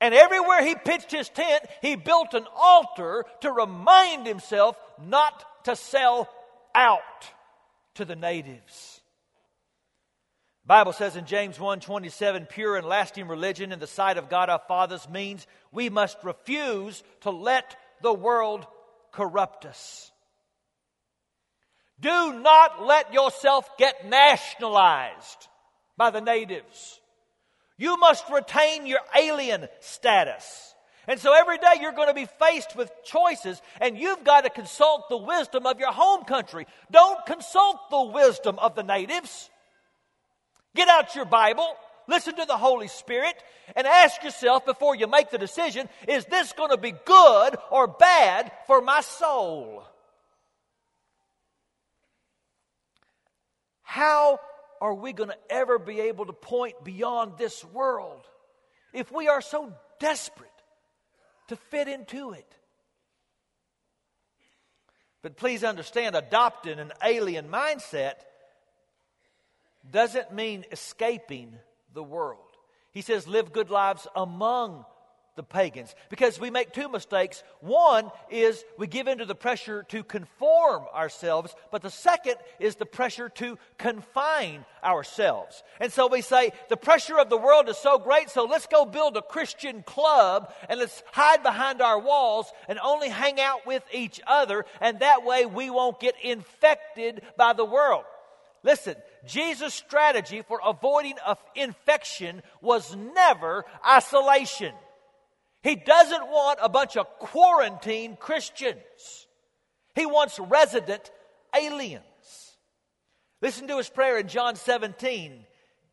And 0.00 0.12
everywhere 0.12 0.64
he 0.64 0.74
pitched 0.74 1.12
his 1.12 1.28
tent, 1.28 1.64
he 1.80 1.96
built 1.96 2.34
an 2.34 2.46
altar 2.54 3.24
to 3.40 3.52
remind 3.52 4.26
himself 4.26 4.76
not 5.02 5.64
to 5.64 5.76
sell 5.76 6.28
out 6.74 7.00
to 7.94 8.04
the 8.04 8.16
natives. 8.16 8.95
Bible 10.66 10.92
says 10.92 11.14
in 11.14 11.26
James 11.26 11.58
1:27 11.58 12.48
pure 12.48 12.76
and 12.76 12.86
lasting 12.86 13.28
religion 13.28 13.70
in 13.70 13.78
the 13.78 13.86
sight 13.86 14.18
of 14.18 14.28
God 14.28 14.50
our 14.50 14.62
fathers 14.66 15.08
means 15.08 15.46
we 15.70 15.88
must 15.88 16.18
refuse 16.24 17.04
to 17.20 17.30
let 17.30 17.76
the 18.02 18.12
world 18.12 18.66
corrupt 19.12 19.64
us. 19.64 20.10
Do 22.00 22.40
not 22.40 22.82
let 22.82 23.14
yourself 23.14 23.76
get 23.78 24.06
nationalized 24.06 25.48
by 25.96 26.10
the 26.10 26.20
natives. 26.20 27.00
You 27.78 27.96
must 27.96 28.28
retain 28.28 28.86
your 28.86 29.00
alien 29.16 29.68
status. 29.80 30.74
And 31.06 31.20
so 31.20 31.32
every 31.32 31.58
day 31.58 31.74
you're 31.80 31.92
going 31.92 32.08
to 32.08 32.14
be 32.14 32.26
faced 32.26 32.74
with 32.74 32.90
choices, 33.04 33.62
and 33.80 33.96
you've 33.96 34.24
got 34.24 34.42
to 34.42 34.50
consult 34.50 35.08
the 35.08 35.16
wisdom 35.16 35.64
of 35.64 35.78
your 35.78 35.92
home 35.92 36.24
country. 36.24 36.66
Don't 36.90 37.24
consult 37.24 37.90
the 37.90 38.02
wisdom 38.02 38.58
of 38.58 38.74
the 38.74 38.82
natives. 38.82 39.48
Get 40.76 40.88
out 40.88 41.14
your 41.14 41.24
Bible, 41.24 41.66
listen 42.06 42.36
to 42.36 42.44
the 42.44 42.56
Holy 42.56 42.86
Spirit, 42.86 43.34
and 43.74 43.86
ask 43.86 44.22
yourself 44.22 44.66
before 44.66 44.94
you 44.94 45.06
make 45.06 45.30
the 45.30 45.38
decision 45.38 45.88
is 46.06 46.26
this 46.26 46.52
going 46.52 46.70
to 46.70 46.76
be 46.76 46.92
good 46.92 47.56
or 47.70 47.86
bad 47.86 48.52
for 48.66 48.82
my 48.82 49.00
soul? 49.00 49.84
How 53.82 54.38
are 54.82 54.92
we 54.92 55.14
going 55.14 55.30
to 55.30 55.38
ever 55.48 55.78
be 55.78 56.00
able 56.00 56.26
to 56.26 56.34
point 56.34 56.84
beyond 56.84 57.38
this 57.38 57.64
world 57.64 58.20
if 58.92 59.10
we 59.10 59.28
are 59.28 59.40
so 59.40 59.72
desperate 59.98 60.50
to 61.48 61.56
fit 61.56 61.88
into 61.88 62.32
it? 62.32 62.52
But 65.22 65.38
please 65.38 65.64
understand, 65.64 66.14
adopting 66.14 66.78
an 66.78 66.92
alien 67.02 67.48
mindset 67.48 68.16
doesn't 69.90 70.32
mean 70.32 70.64
escaping 70.72 71.58
the 71.94 72.02
world. 72.02 72.40
He 72.92 73.02
says, 73.02 73.26
live 73.26 73.52
good 73.52 73.70
lives 73.70 74.06
among 74.14 74.84
the 75.36 75.42
pagans 75.42 75.94
because 76.08 76.40
we 76.40 76.50
make 76.50 76.72
two 76.72 76.88
mistakes. 76.88 77.42
One 77.60 78.10
is 78.30 78.64
we 78.78 78.86
give 78.86 79.06
in 79.06 79.18
to 79.18 79.26
the 79.26 79.34
pressure 79.34 79.82
to 79.90 80.02
conform 80.02 80.84
ourselves, 80.94 81.54
but 81.70 81.82
the 81.82 81.90
second 81.90 82.36
is 82.58 82.76
the 82.76 82.86
pressure 82.86 83.28
to 83.28 83.58
confine 83.76 84.64
ourselves. 84.82 85.62
And 85.78 85.92
so 85.92 86.06
we 86.06 86.22
say 86.22 86.52
the 86.70 86.76
pressure 86.76 87.18
of 87.18 87.28
the 87.28 87.36
world 87.36 87.68
is 87.68 87.76
so 87.76 87.98
great, 87.98 88.30
so 88.30 88.44
let's 88.44 88.66
go 88.66 88.86
build 88.86 89.16
a 89.16 89.22
Christian 89.22 89.82
club 89.82 90.52
and 90.70 90.80
let's 90.80 91.02
hide 91.12 91.42
behind 91.42 91.82
our 91.82 91.98
walls 91.98 92.50
and 92.66 92.78
only 92.82 93.10
hang 93.10 93.38
out 93.38 93.66
with 93.66 93.82
each 93.92 94.20
other, 94.26 94.64
and 94.80 95.00
that 95.00 95.24
way 95.24 95.44
we 95.44 95.68
won't 95.68 96.00
get 96.00 96.14
infected 96.22 97.20
by 97.36 97.52
the 97.52 97.64
world. 97.64 98.04
Listen, 98.62 98.96
Jesus' 99.26 99.74
strategy 99.74 100.42
for 100.42 100.60
avoiding 100.64 101.16
infection 101.54 102.42
was 102.60 102.94
never 102.94 103.64
isolation. 103.86 104.72
He 105.62 105.76
doesn't 105.76 106.28
want 106.28 106.58
a 106.62 106.68
bunch 106.68 106.96
of 106.96 107.06
quarantined 107.18 108.18
Christians. 108.18 109.26
He 109.94 110.06
wants 110.06 110.38
resident 110.38 111.10
aliens. 111.54 112.02
Listen 113.42 113.68
to 113.68 113.78
his 113.78 113.88
prayer 113.88 114.18
in 114.18 114.28
John 114.28 114.56
17. 114.56 115.44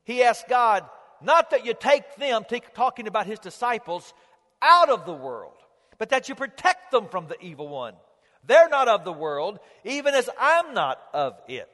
He 0.05 0.23
asked 0.23 0.47
God, 0.47 0.83
not 1.21 1.51
that 1.51 1.65
you 1.65 1.73
take 1.73 2.15
them, 2.17 2.43
talking 2.73 3.07
about 3.07 3.25
his 3.25 3.39
disciples, 3.39 4.13
out 4.61 4.89
of 4.89 5.05
the 5.05 5.13
world, 5.13 5.55
but 5.97 6.09
that 6.09 6.29
you 6.29 6.35
protect 6.35 6.91
them 6.91 7.07
from 7.07 7.27
the 7.27 7.39
evil 7.41 7.67
one. 7.67 7.95
They're 8.45 8.69
not 8.69 8.87
of 8.87 9.05
the 9.05 9.13
world, 9.13 9.59
even 9.85 10.13
as 10.13 10.29
I'm 10.39 10.73
not 10.73 11.01
of 11.13 11.33
it. 11.47 11.69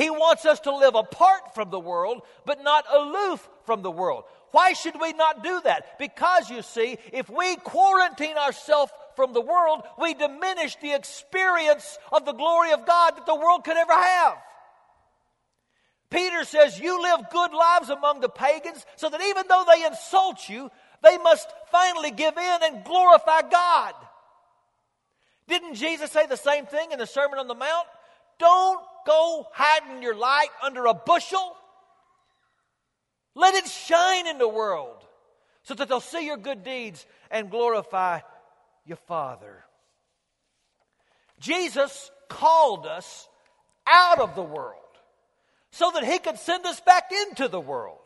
He 0.00 0.08
wants 0.08 0.46
us 0.46 0.60
to 0.60 0.74
live 0.74 0.94
apart 0.94 1.54
from 1.54 1.68
the 1.68 1.78
world, 1.78 2.22
but 2.46 2.64
not 2.64 2.86
aloof 2.90 3.46
from 3.66 3.82
the 3.82 3.90
world. 3.90 4.24
Why 4.50 4.72
should 4.72 4.98
we 4.98 5.12
not 5.12 5.44
do 5.44 5.60
that? 5.64 5.98
Because 5.98 6.48
you 6.48 6.62
see, 6.62 6.96
if 7.12 7.28
we 7.28 7.56
quarantine 7.56 8.38
ourselves 8.38 8.90
from 9.14 9.34
the 9.34 9.42
world, 9.42 9.82
we 9.98 10.14
diminish 10.14 10.74
the 10.76 10.94
experience 10.94 11.98
of 12.10 12.24
the 12.24 12.32
glory 12.32 12.72
of 12.72 12.86
God 12.86 13.18
that 13.18 13.26
the 13.26 13.34
world 13.34 13.62
could 13.62 13.76
ever 13.76 13.92
have. 13.92 14.38
Peter 16.08 16.44
says, 16.44 16.80
You 16.80 17.02
live 17.02 17.28
good 17.30 17.52
lives 17.52 17.90
among 17.90 18.20
the 18.20 18.30
pagans, 18.30 18.86
so 18.96 19.10
that 19.10 19.20
even 19.20 19.44
though 19.50 19.64
they 19.68 19.84
insult 19.84 20.48
you, 20.48 20.70
they 21.02 21.18
must 21.18 21.46
finally 21.70 22.10
give 22.10 22.38
in 22.38 22.58
and 22.62 22.84
glorify 22.84 23.42
God. 23.42 23.92
Didn't 25.46 25.74
Jesus 25.74 26.10
say 26.10 26.24
the 26.24 26.38
same 26.38 26.64
thing 26.64 26.92
in 26.92 26.98
the 26.98 27.06
Sermon 27.06 27.38
on 27.38 27.48
the 27.48 27.54
Mount? 27.54 27.86
Don't 28.38 28.80
go 29.06 29.46
hiding 29.52 30.02
your 30.02 30.14
light 30.14 30.48
under 30.62 30.86
a 30.86 30.94
bushel. 30.94 31.56
Let 33.34 33.54
it 33.54 33.66
shine 33.68 34.26
in 34.26 34.38
the 34.38 34.48
world 34.48 35.04
so 35.62 35.74
that 35.74 35.88
they'll 35.88 36.00
see 36.00 36.26
your 36.26 36.36
good 36.36 36.64
deeds 36.64 37.06
and 37.30 37.50
glorify 37.50 38.20
your 38.84 38.96
Father. 38.96 39.64
Jesus 41.38 42.10
called 42.28 42.86
us 42.86 43.28
out 43.86 44.20
of 44.20 44.34
the 44.34 44.42
world 44.42 44.76
so 45.70 45.90
that 45.94 46.04
He 46.04 46.18
could 46.18 46.38
send 46.38 46.66
us 46.66 46.80
back 46.80 47.10
into 47.28 47.48
the 47.48 47.60
world 47.60 47.98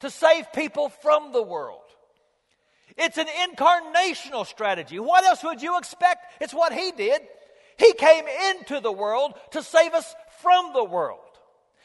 to 0.00 0.10
save 0.10 0.52
people 0.52 0.88
from 0.88 1.32
the 1.32 1.42
world. 1.42 1.80
It's 2.96 3.18
an 3.18 3.26
incarnational 3.26 4.46
strategy. 4.46 4.98
What 4.98 5.24
else 5.24 5.42
would 5.42 5.62
you 5.62 5.78
expect? 5.78 6.42
It's 6.42 6.54
what 6.54 6.72
He 6.72 6.92
did. 6.92 7.22
He 7.78 7.92
came 7.94 8.24
into 8.26 8.80
the 8.80 8.92
world 8.92 9.34
to 9.52 9.62
save 9.62 9.94
us 9.94 10.14
from 10.42 10.72
the 10.72 10.84
world. 10.84 11.20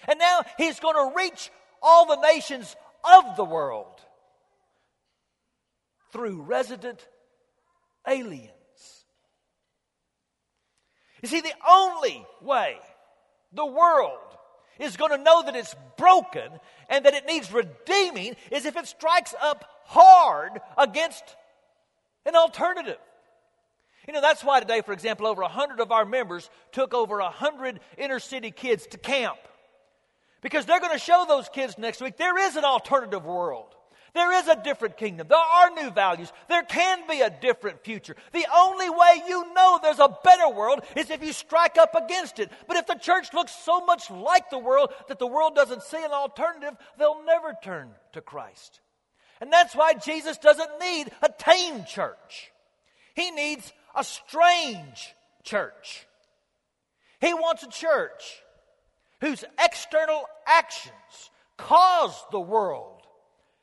And 0.07 0.19
now 0.19 0.43
He's 0.57 0.79
going 0.79 0.95
to 0.95 1.15
reach 1.15 1.51
all 1.81 2.05
the 2.05 2.21
nations 2.21 2.75
of 3.03 3.35
the 3.35 3.45
world 3.45 3.99
through 6.11 6.41
resident 6.41 7.07
aliens. 8.07 8.51
You 11.21 11.27
see, 11.27 11.41
the 11.41 11.53
only 11.67 12.25
way 12.41 12.77
the 13.51 13.65
world 13.65 14.19
is 14.79 14.95
going 14.95 15.11
to 15.11 15.23
know 15.23 15.43
that 15.43 15.55
it's 15.55 15.75
broken 15.97 16.49
and 16.89 17.05
that 17.05 17.13
it 17.13 17.25
needs 17.25 17.51
redeeming 17.51 18.35
is 18.51 18.65
if 18.65 18.77
it 18.77 18.87
strikes 18.87 19.35
up 19.41 19.65
hard 19.85 20.61
against 20.77 21.23
an 22.25 22.35
alternative. 22.35 22.97
You 24.09 24.13
know, 24.13 24.21
that's 24.21 24.43
why 24.43 24.59
today, 24.59 24.81
for 24.81 24.91
example, 24.91 25.27
over 25.27 25.43
100 25.43 25.79
of 25.79 25.91
our 25.91 26.03
members 26.03 26.49
took 26.71 26.95
over 26.95 27.19
100 27.19 27.79
inner 27.95 28.17
city 28.17 28.49
kids 28.49 28.87
to 28.87 28.97
camp. 28.97 29.37
Because 30.41 30.65
they're 30.65 30.79
going 30.79 30.93
to 30.93 30.97
show 30.97 31.25
those 31.27 31.47
kids 31.47 31.77
next 31.77 32.01
week 32.01 32.17
there 32.17 32.35
is 32.39 32.55
an 32.55 32.63
alternative 32.63 33.23
world. 33.23 33.75
There 34.15 34.33
is 34.39 34.47
a 34.47 34.59
different 34.63 34.97
kingdom. 34.97 35.27
There 35.27 35.37
are 35.37 35.69
new 35.75 35.91
values. 35.91 36.33
There 36.47 36.63
can 36.63 37.07
be 37.07 37.21
a 37.21 37.29
different 37.29 37.83
future. 37.83 38.15
The 38.33 38.47
only 38.51 38.89
way 38.89 39.21
you 39.27 39.53
know 39.53 39.77
there's 39.79 39.99
a 39.99 40.17
better 40.23 40.49
world 40.49 40.79
is 40.95 41.11
if 41.11 41.23
you 41.23 41.31
strike 41.31 41.77
up 41.77 41.93
against 41.93 42.39
it. 42.39 42.49
But 42.67 42.77
if 42.77 42.87
the 42.87 42.95
church 42.95 43.31
looks 43.31 43.53
so 43.63 43.85
much 43.85 44.09
like 44.09 44.49
the 44.49 44.57
world 44.57 44.89
that 45.09 45.19
the 45.19 45.27
world 45.27 45.53
doesn't 45.53 45.83
see 45.83 46.03
an 46.03 46.13
alternative, 46.13 46.75
they'll 46.97 47.23
never 47.25 47.55
turn 47.63 47.89
to 48.13 48.21
Christ. 48.21 48.81
And 49.39 49.53
that's 49.53 49.75
why 49.75 49.93
Jesus 49.93 50.39
doesn't 50.39 50.79
need 50.79 51.11
a 51.21 51.29
tame 51.37 51.85
church. 51.85 52.51
He 53.13 53.31
needs 53.31 53.71
a 53.95 54.03
strange 54.03 55.13
church. 55.43 56.07
He 57.21 57.33
wants 57.33 57.63
a 57.63 57.69
church 57.69 58.41
whose 59.21 59.43
external 59.61 60.23
actions 60.47 61.31
cause 61.57 62.15
the 62.31 62.39
world 62.39 63.01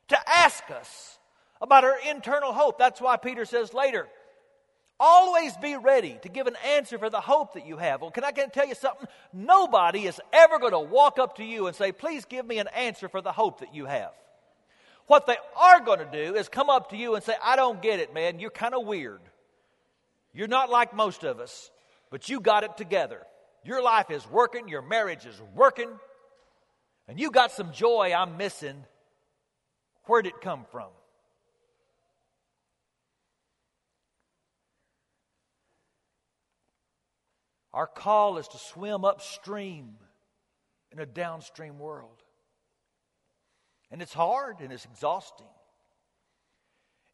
to 0.09 0.17
ask 0.29 0.63
us 0.69 1.17
about 1.61 1.83
our 1.83 1.97
internal 2.09 2.53
hope. 2.53 2.77
That's 2.77 3.01
why 3.01 3.17
Peter 3.17 3.45
says 3.45 3.73
later, 3.73 4.07
Always 4.99 5.55
be 5.57 5.75
ready 5.75 6.17
to 6.23 6.29
give 6.29 6.47
an 6.47 6.55
answer 6.65 6.97
for 6.97 7.11
the 7.11 7.21
hope 7.21 7.53
that 7.53 7.67
you 7.67 7.77
have. 7.77 8.01
Well, 8.01 8.09
can 8.09 8.23
I 8.23 8.31
tell 8.31 8.67
you 8.67 8.73
something? 8.73 9.07
Nobody 9.31 10.07
is 10.07 10.19
ever 10.33 10.57
going 10.57 10.71
to 10.71 10.79
walk 10.79 11.19
up 11.19 11.37
to 11.37 11.43
you 11.43 11.67
and 11.67 11.75
say, 11.75 11.91
Please 11.91 12.25
give 12.25 12.47
me 12.47 12.57
an 12.57 12.67
answer 12.75 13.07
for 13.07 13.21
the 13.21 13.31
hope 13.31 13.59
that 13.59 13.75
you 13.75 13.85
have. 13.85 14.11
What 15.05 15.27
they 15.27 15.37
are 15.55 15.79
going 15.81 15.99
to 15.99 16.09
do 16.11 16.35
is 16.35 16.49
come 16.49 16.71
up 16.71 16.89
to 16.89 16.97
you 16.97 17.13
and 17.13 17.23
say, 17.23 17.33
I 17.43 17.55
don't 17.55 17.81
get 17.81 17.99
it, 17.99 18.13
man. 18.13 18.39
You're 18.39 18.49
kind 18.49 18.73
of 18.73 18.85
weird. 18.85 19.21
You're 20.37 20.47
not 20.47 20.69
like 20.69 20.93
most 20.93 21.23
of 21.23 21.39
us, 21.39 21.71
but 22.11 22.29
you 22.29 22.39
got 22.39 22.63
it 22.63 22.77
together. 22.77 23.23
Your 23.63 23.81
life 23.81 24.11
is 24.11 24.23
working, 24.29 24.67
your 24.67 24.83
marriage 24.83 25.25
is 25.25 25.41
working, 25.55 25.89
and 27.07 27.19
you 27.19 27.31
got 27.31 27.51
some 27.51 27.73
joy 27.73 28.13
I'm 28.15 28.37
missing. 28.37 28.85
Where'd 30.05 30.27
it 30.27 30.39
come 30.39 30.65
from? 30.71 30.89
Our 37.73 37.87
call 37.87 38.37
is 38.37 38.47
to 38.49 38.59
swim 38.59 39.05
upstream 39.05 39.95
in 40.91 40.99
a 40.99 41.07
downstream 41.07 41.79
world. 41.79 42.21
And 43.89 44.03
it's 44.03 44.13
hard 44.13 44.59
and 44.59 44.71
it's 44.71 44.85
exhausting. 44.85 45.47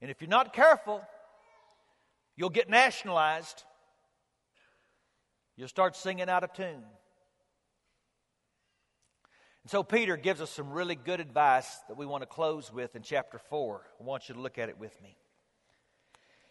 And 0.01 0.11
if 0.11 0.19
you're 0.19 0.29
not 0.29 0.51
careful, 0.51 1.01
you'll 2.35 2.49
get 2.49 2.69
nationalized. 2.69 3.63
You'll 5.55 5.67
start 5.67 5.95
singing 5.95 6.29
out 6.29 6.43
of 6.43 6.53
tune. 6.53 6.83
And 9.63 9.71
so 9.71 9.83
Peter 9.83 10.17
gives 10.17 10.41
us 10.41 10.49
some 10.49 10.71
really 10.71 10.95
good 10.95 11.19
advice 11.19 11.69
that 11.87 11.97
we 11.97 12.05
want 12.05 12.21
to 12.21 12.27
close 12.27 12.71
with 12.71 12.95
in 12.95 13.01
chapter 13.01 13.39
4. 13.49 13.81
I 13.99 14.03
want 14.03 14.27
you 14.27 14.35
to 14.35 14.41
look 14.41 14.57
at 14.57 14.69
it 14.69 14.77
with 14.77 14.99
me. 15.01 15.17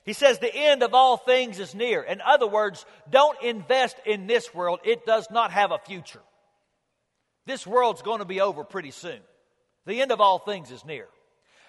He 0.05 0.15
says 0.15 0.39
the 0.39 0.55
end 0.55 0.83
of 0.83 0.95
all 0.95 1.17
things 1.17 1.61
is 1.61 1.75
near. 1.75 2.03
In 2.03 2.21
other 2.21 2.47
words, 2.47 2.85
don't 3.09 3.41
invest 3.43 3.97
in 4.05 4.27
this 4.27 4.53
world. 4.55 4.81
It 4.85 5.07
does 5.07 5.29
not 5.31 5.53
have 5.53 5.71
a 5.71 5.79
future. 5.79 6.23
This 7.47 7.67
world's 7.67 8.03
going 8.03 8.21
to 8.21 8.25
be 8.25 8.41
over 8.41 8.65
pretty 8.65 8.91
soon. 8.91 9.21
The 9.87 10.01
end 10.01 10.11
of 10.11 10.21
all 10.21 10.39
things 10.39 10.71
is 10.71 10.85
near. 10.85 11.07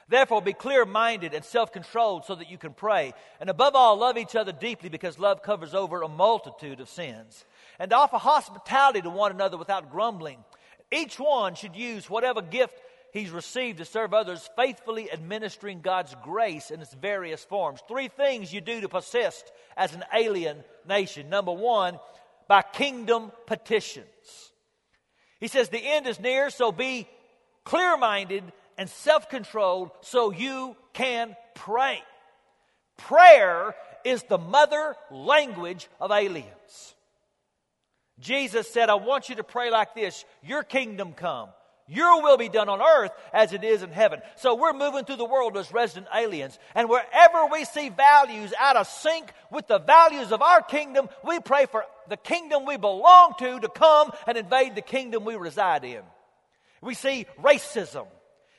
Therefore, 0.09 0.41
be 0.41 0.53
clear 0.53 0.85
minded 0.85 1.33
and 1.33 1.45
self 1.45 1.71
controlled 1.71 2.25
so 2.25 2.35
that 2.35 2.49
you 2.49 2.57
can 2.57 2.73
pray. 2.73 3.13
And 3.39 3.49
above 3.49 3.75
all, 3.75 3.97
love 3.97 4.17
each 4.17 4.35
other 4.35 4.51
deeply 4.51 4.89
because 4.89 5.17
love 5.17 5.41
covers 5.41 5.73
over 5.73 6.01
a 6.01 6.07
multitude 6.07 6.79
of 6.79 6.89
sins. 6.89 7.45
And 7.79 7.91
offer 7.93 8.17
hospitality 8.17 9.01
to 9.01 9.09
one 9.09 9.31
another 9.31 9.57
without 9.57 9.91
grumbling. 9.91 10.43
Each 10.91 11.19
one 11.19 11.55
should 11.55 11.75
use 11.75 12.09
whatever 12.09 12.41
gift 12.41 12.79
he's 13.13 13.31
received 13.31 13.77
to 13.77 13.85
serve 13.85 14.13
others, 14.13 14.49
faithfully 14.55 15.11
administering 15.11 15.81
God's 15.81 16.15
grace 16.23 16.71
in 16.71 16.81
its 16.81 16.93
various 16.93 17.43
forms. 17.43 17.79
Three 17.87 18.09
things 18.09 18.51
you 18.51 18.61
do 18.61 18.81
to 18.81 18.89
persist 18.89 19.51
as 19.77 19.93
an 19.93 20.03
alien 20.13 20.63
nation. 20.87 21.29
Number 21.29 21.53
one, 21.53 21.99
by 22.47 22.61
kingdom 22.61 23.31
petitions. 23.45 24.51
He 25.39 25.47
says, 25.47 25.69
The 25.69 25.83
end 25.83 26.07
is 26.07 26.19
near, 26.19 26.49
so 26.49 26.71
be 26.71 27.07
clear 27.63 27.97
minded 27.97 28.43
and 28.77 28.89
self 28.89 29.29
controlled 29.29 29.91
so 30.01 30.31
you 30.31 30.75
can 30.93 31.35
pray. 31.55 32.01
Prayer 32.97 33.75
is 34.03 34.23
the 34.23 34.37
mother 34.37 34.95
language 35.11 35.89
of 35.99 36.11
aliens. 36.11 36.95
Jesus 38.19 38.69
said, 38.69 38.89
I 38.89 38.95
want 38.95 39.29
you 39.29 39.35
to 39.35 39.43
pray 39.43 39.69
like 39.71 39.95
this 39.95 40.25
Your 40.43 40.63
kingdom 40.63 41.13
come. 41.13 41.49
Your 41.87 42.23
will 42.23 42.37
be 42.37 42.47
done 42.47 42.69
on 42.69 42.81
earth 42.81 43.11
as 43.33 43.51
it 43.51 43.63
is 43.63 43.83
in 43.83 43.91
heaven. 43.91 44.21
So 44.37 44.55
we're 44.55 44.73
moving 44.73 45.03
through 45.03 45.17
the 45.17 45.25
world 45.25 45.57
as 45.57 45.71
resident 45.73 46.07
aliens. 46.15 46.57
And 46.75 46.89
wherever 46.89 47.47
we 47.47 47.65
see 47.65 47.89
values 47.89 48.53
out 48.57 48.77
of 48.77 48.87
sync 48.87 49.33
with 49.51 49.67
the 49.67 49.79
values 49.79 50.31
of 50.31 50.41
our 50.41 50.61
kingdom, 50.61 51.09
we 51.25 51.41
pray 51.41 51.65
for 51.65 51.83
the 52.07 52.15
kingdom 52.15 52.65
we 52.65 52.77
belong 52.77 53.33
to 53.39 53.59
to 53.59 53.67
come 53.67 54.11
and 54.27 54.37
invade 54.37 54.75
the 54.75 54.81
kingdom 54.81 55.25
we 55.25 55.35
reside 55.35 55.83
in. 55.83 56.03
We 56.81 56.93
see 56.93 57.25
racism, 57.41 58.07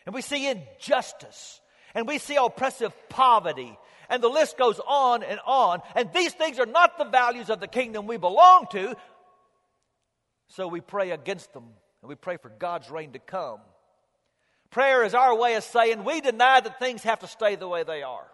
and 0.07 0.15
we 0.15 0.23
see 0.23 0.49
injustice, 0.49 1.61
and 1.95 2.07
we 2.07 2.19
see 2.19 2.37
oppressive 2.37 2.93
poverty, 3.09 3.79
and 4.09 4.23
the 4.23 4.29
list 4.29 4.59
goes 4.59 4.81
on 4.87 5.23
and 5.23 5.41
on. 5.47 5.81
And 5.95 6.13
these 6.13 6.33
things 6.33 6.59
are 6.59 6.67
not 6.67 6.99
the 6.99 7.05
values 7.05 7.51
of 7.51 7.61
the 7.61 7.69
kingdom 7.69 8.07
we 8.07 8.17
belong 8.17 8.67
to. 8.73 8.95
So 10.49 10.69
we 10.69 10.81
pray 10.81 11.11
against 11.11 11.53
them 11.53 11.65
and 12.03 12.09
we 12.09 12.15
pray 12.15 12.37
for 12.37 12.51
God's 12.51 12.91
reign 12.91 13.13
to 13.13 13.19
come. 13.19 13.61
Prayer 14.71 15.05
is 15.05 15.15
our 15.15 15.35
way 15.35 15.55
of 15.55 15.65
saying 15.65 16.05
we 16.05 16.21
deny 16.21 16.61
that 16.61 16.79
things 16.79 17.03
have 17.05 17.21
to 17.21 17.27
stay 17.27 17.57
the 17.57 17.67
way 17.67 17.83
they 17.83 18.03
are. 18.03 18.27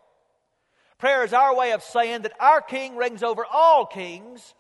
Prayer 0.98 1.24
is 1.24 1.32
our 1.32 1.54
way 1.54 1.72
of 1.72 1.82
saying 1.82 2.22
that 2.22 2.32
our 2.40 2.60
king 2.60 2.96
reigns 2.96 3.22
over 3.22 3.44
all 3.50 3.86
kings, 3.86 4.54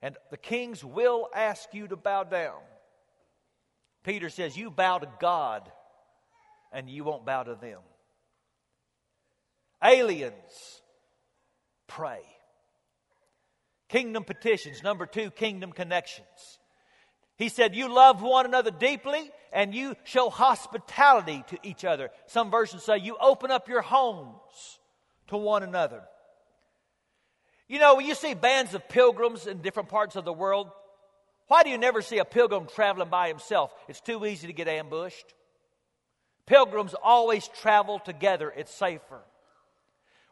and 0.00 0.16
the 0.30 0.36
kings 0.36 0.84
will 0.84 1.28
ask 1.34 1.68
you 1.74 1.88
to 1.88 1.96
bow 1.96 2.24
down. 2.24 2.60
Peter 4.04 4.28
says, 4.28 4.56
You 4.56 4.70
bow 4.70 4.98
to 4.98 5.08
God, 5.20 5.70
and 6.72 6.88
you 6.88 7.02
won't 7.02 7.26
bow 7.26 7.42
to 7.42 7.54
them. 7.54 7.80
Aliens, 9.82 10.80
pray. 11.88 12.20
Kingdom 13.88 14.24
petitions. 14.24 14.82
Number 14.82 15.06
two, 15.06 15.30
kingdom 15.30 15.72
connections. 15.72 16.58
He 17.36 17.48
said, 17.48 17.74
You 17.74 17.92
love 17.92 18.22
one 18.22 18.46
another 18.46 18.70
deeply 18.70 19.30
and 19.52 19.74
you 19.74 19.94
show 20.04 20.30
hospitality 20.30 21.44
to 21.48 21.58
each 21.62 21.84
other. 21.84 22.10
Some 22.26 22.50
versions 22.50 22.82
say 22.82 22.98
you 22.98 23.16
open 23.20 23.50
up 23.50 23.68
your 23.68 23.82
homes 23.82 24.78
to 25.28 25.36
one 25.36 25.62
another. 25.62 26.02
You 27.68 27.78
know, 27.78 27.94
when 27.94 28.06
you 28.06 28.14
see 28.14 28.34
bands 28.34 28.74
of 28.74 28.88
pilgrims 28.88 29.46
in 29.46 29.62
different 29.62 29.88
parts 29.88 30.16
of 30.16 30.24
the 30.24 30.32
world, 30.32 30.70
why 31.48 31.62
do 31.62 31.70
you 31.70 31.78
never 31.78 32.02
see 32.02 32.18
a 32.18 32.24
pilgrim 32.24 32.66
traveling 32.66 33.10
by 33.10 33.28
himself? 33.28 33.72
It's 33.88 34.00
too 34.00 34.24
easy 34.24 34.46
to 34.46 34.52
get 34.52 34.68
ambushed. 34.68 35.34
Pilgrims 36.46 36.94
always 37.02 37.48
travel 37.48 37.98
together, 37.98 38.52
it's 38.54 38.74
safer. 38.74 39.22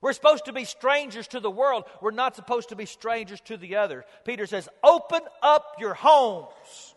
We're 0.02 0.12
supposed 0.12 0.46
to 0.46 0.52
be 0.52 0.64
strangers 0.64 1.28
to 1.28 1.38
the 1.38 1.50
world. 1.50 1.84
We're 2.00 2.10
not 2.10 2.34
supposed 2.34 2.70
to 2.70 2.76
be 2.76 2.86
strangers 2.86 3.40
to 3.42 3.56
the 3.56 3.76
other. 3.76 4.04
Peter 4.24 4.46
says, 4.46 4.68
Open 4.82 5.20
up 5.42 5.76
your 5.78 5.94
homes 5.94 6.96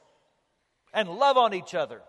and 0.91 1.07
love 1.07 1.37
on 1.37 1.53
each 1.53 1.75
other. 1.75 2.01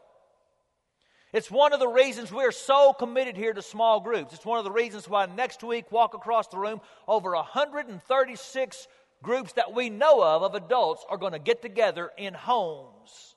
It's 1.34 1.50
one 1.50 1.74
of 1.74 1.80
the 1.80 1.88
reasons 1.88 2.32
we're 2.32 2.50
so 2.50 2.94
committed 2.94 3.36
here 3.36 3.52
to 3.52 3.60
small 3.60 4.00
groups. 4.00 4.32
It's 4.32 4.46
one 4.46 4.56
of 4.58 4.64
the 4.64 4.70
reasons 4.70 5.06
why 5.06 5.26
next 5.26 5.62
week, 5.62 5.92
walk 5.92 6.14
across 6.14 6.48
the 6.48 6.56
room, 6.56 6.80
over 7.06 7.32
136 7.34 8.88
groups 9.26 9.54
that 9.54 9.74
we 9.74 9.90
know 9.90 10.22
of 10.22 10.44
of 10.44 10.54
adults 10.54 11.04
are 11.10 11.18
going 11.18 11.32
to 11.32 11.40
get 11.40 11.60
together 11.60 12.12
in 12.16 12.32
homes. 12.32 13.34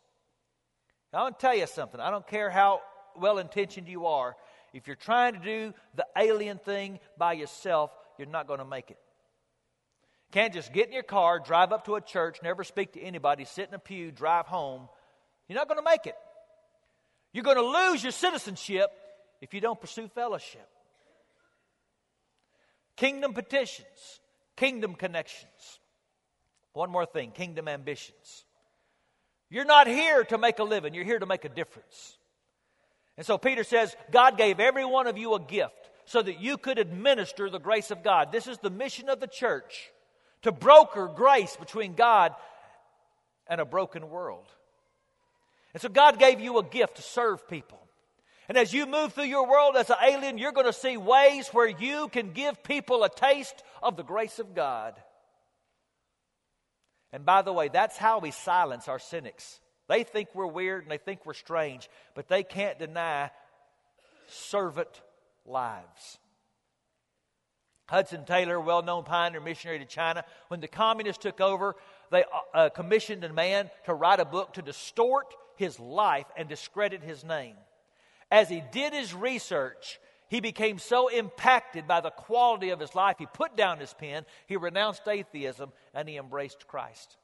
Now, 1.11 1.19
I 1.19 1.23
want 1.23 1.39
to 1.39 1.41
tell 1.41 1.55
you 1.55 1.65
something. 1.65 1.99
I 1.99 2.11
don't 2.11 2.27
care 2.27 2.51
how 2.51 2.81
well 3.17 3.39
intentioned 3.39 3.87
you 3.87 4.05
are. 4.05 4.35
If 4.71 4.85
you're 4.85 4.95
trying 4.95 5.33
to 5.33 5.39
do 5.39 5.73
the 5.95 6.05
alien 6.15 6.59
thing 6.59 6.99
by 7.17 7.33
yourself, 7.33 7.89
you're 8.19 8.27
not 8.27 8.45
going 8.45 8.59
to 8.59 8.65
make 8.65 8.91
it. 8.91 8.99
Can't 10.31 10.53
just 10.53 10.71
get 10.71 10.85
in 10.85 10.93
your 10.93 11.01
car, 11.01 11.39
drive 11.39 11.71
up 11.71 11.85
to 11.85 11.95
a 11.95 12.01
church, 12.01 12.37
never 12.43 12.63
speak 12.63 12.93
to 12.93 13.01
anybody, 13.01 13.45
sit 13.45 13.67
in 13.67 13.73
a 13.73 13.79
pew, 13.79 14.11
drive 14.11 14.45
home. 14.45 14.87
You're 15.47 15.57
not 15.57 15.67
going 15.67 15.79
to 15.79 15.83
make 15.83 16.05
it. 16.05 16.15
You're 17.33 17.43
going 17.43 17.57
to 17.57 17.65
lose 17.65 18.03
your 18.03 18.11
citizenship 18.11 18.91
if 19.41 19.55
you 19.55 19.59
don't 19.59 19.81
pursue 19.81 20.07
fellowship. 20.07 20.67
Kingdom 22.95 23.33
petitions, 23.33 24.19
kingdom 24.55 24.93
connections. 24.93 25.78
One 26.73 26.91
more 26.91 27.05
thing 27.05 27.31
kingdom 27.31 27.67
ambitions. 27.67 28.45
You're 29.49 29.65
not 29.65 29.87
here 29.87 30.23
to 30.25 30.37
make 30.37 30.59
a 30.59 30.63
living, 30.63 30.93
you're 30.93 31.05
here 31.05 31.19
to 31.19 31.25
make 31.25 31.45
a 31.45 31.49
difference. 31.49 32.17
And 33.17 33.25
so 33.25 33.37
Peter 33.37 33.63
says, 33.63 33.95
God 34.11 34.37
gave 34.37 34.59
every 34.59 34.85
one 34.85 35.07
of 35.07 35.17
you 35.17 35.33
a 35.33 35.41
gift 35.41 35.89
so 36.05 36.21
that 36.21 36.39
you 36.39 36.57
could 36.57 36.79
administer 36.79 37.49
the 37.49 37.59
grace 37.59 37.91
of 37.91 38.03
God. 38.03 38.31
This 38.31 38.47
is 38.47 38.57
the 38.59 38.69
mission 38.69 39.09
of 39.09 39.19
the 39.19 39.27
church 39.27 39.91
to 40.43 40.51
broker 40.51 41.11
grace 41.13 41.55
between 41.57 41.95
God 41.95 42.33
and 43.47 43.59
a 43.59 43.65
broken 43.65 44.09
world. 44.09 44.45
And 45.73 45.81
so 45.81 45.89
God 45.89 46.17
gave 46.17 46.39
you 46.39 46.59
a 46.59 46.63
gift 46.63 46.95
to 46.95 47.01
serve 47.01 47.47
people. 47.49 47.79
And 48.47 48.57
as 48.57 48.73
you 48.73 48.85
move 48.85 49.13
through 49.13 49.25
your 49.25 49.47
world 49.47 49.75
as 49.75 49.89
an 49.89 49.97
alien, 50.01 50.37
you're 50.37 50.51
going 50.51 50.65
to 50.65 50.73
see 50.73 50.97
ways 50.97 51.49
where 51.49 51.67
you 51.67 52.07
can 52.07 52.31
give 52.31 52.63
people 52.63 53.03
a 53.03 53.09
taste 53.09 53.63
of 53.83 53.95
the 53.97 54.03
grace 54.03 54.39
of 54.39 54.55
God. 54.55 54.95
And 57.11 57.25
by 57.25 57.41
the 57.41 57.53
way, 57.53 57.69
that's 57.69 57.97
how 57.97 58.19
we 58.19 58.31
silence 58.31 58.87
our 58.87 58.99
cynics. 58.99 59.59
They 59.87 60.03
think 60.03 60.29
we're 60.33 60.45
weird 60.45 60.83
and 60.83 60.91
they 60.91 60.97
think 60.97 61.25
we're 61.25 61.33
strange, 61.33 61.89
but 62.13 62.27
they 62.27 62.43
can't 62.43 62.77
deny 62.77 63.31
servant 64.27 65.01
lives. 65.45 66.19
Hudson 67.87 68.23
Taylor, 68.25 68.59
well 68.59 68.83
known 68.83 69.03
pioneer 69.03 69.41
missionary 69.41 69.79
to 69.79 69.85
China, 69.85 70.23
when 70.49 70.59
the 70.59 70.67
communists 70.67 71.23
took 71.23 71.41
over, 71.41 71.75
they 72.11 72.23
uh, 72.53 72.69
commissioned 72.69 73.23
a 73.23 73.33
man 73.33 73.71
to 73.85 73.95
write 73.95 74.19
a 74.19 74.25
book 74.25 74.53
to 74.53 74.61
distort 74.61 75.33
his 75.55 75.79
life 75.79 76.27
and 76.37 76.47
discredit 76.47 77.01
his 77.01 77.23
name. 77.23 77.55
As 78.29 78.47
he 78.47 78.61
did 78.71 78.93
his 78.93 79.11
research, 79.11 79.99
He 80.29 80.41
became 80.41 80.77
so 80.77 81.07
impacted 81.07 81.87
by 81.87 82.01
the 82.01 82.11
quality 82.11 82.69
of 82.69 82.79
his 82.79 82.93
life, 82.93 83.17
he 83.17 83.25
put 83.25 83.57
down 83.57 83.79
his 83.79 83.93
pen, 83.93 84.25
he 84.45 84.57
renounced 84.57 85.07
atheism, 85.07 85.73
and 85.93 86.07
he 86.07 86.17
embraced 86.17 86.67
Christ. 86.67 87.17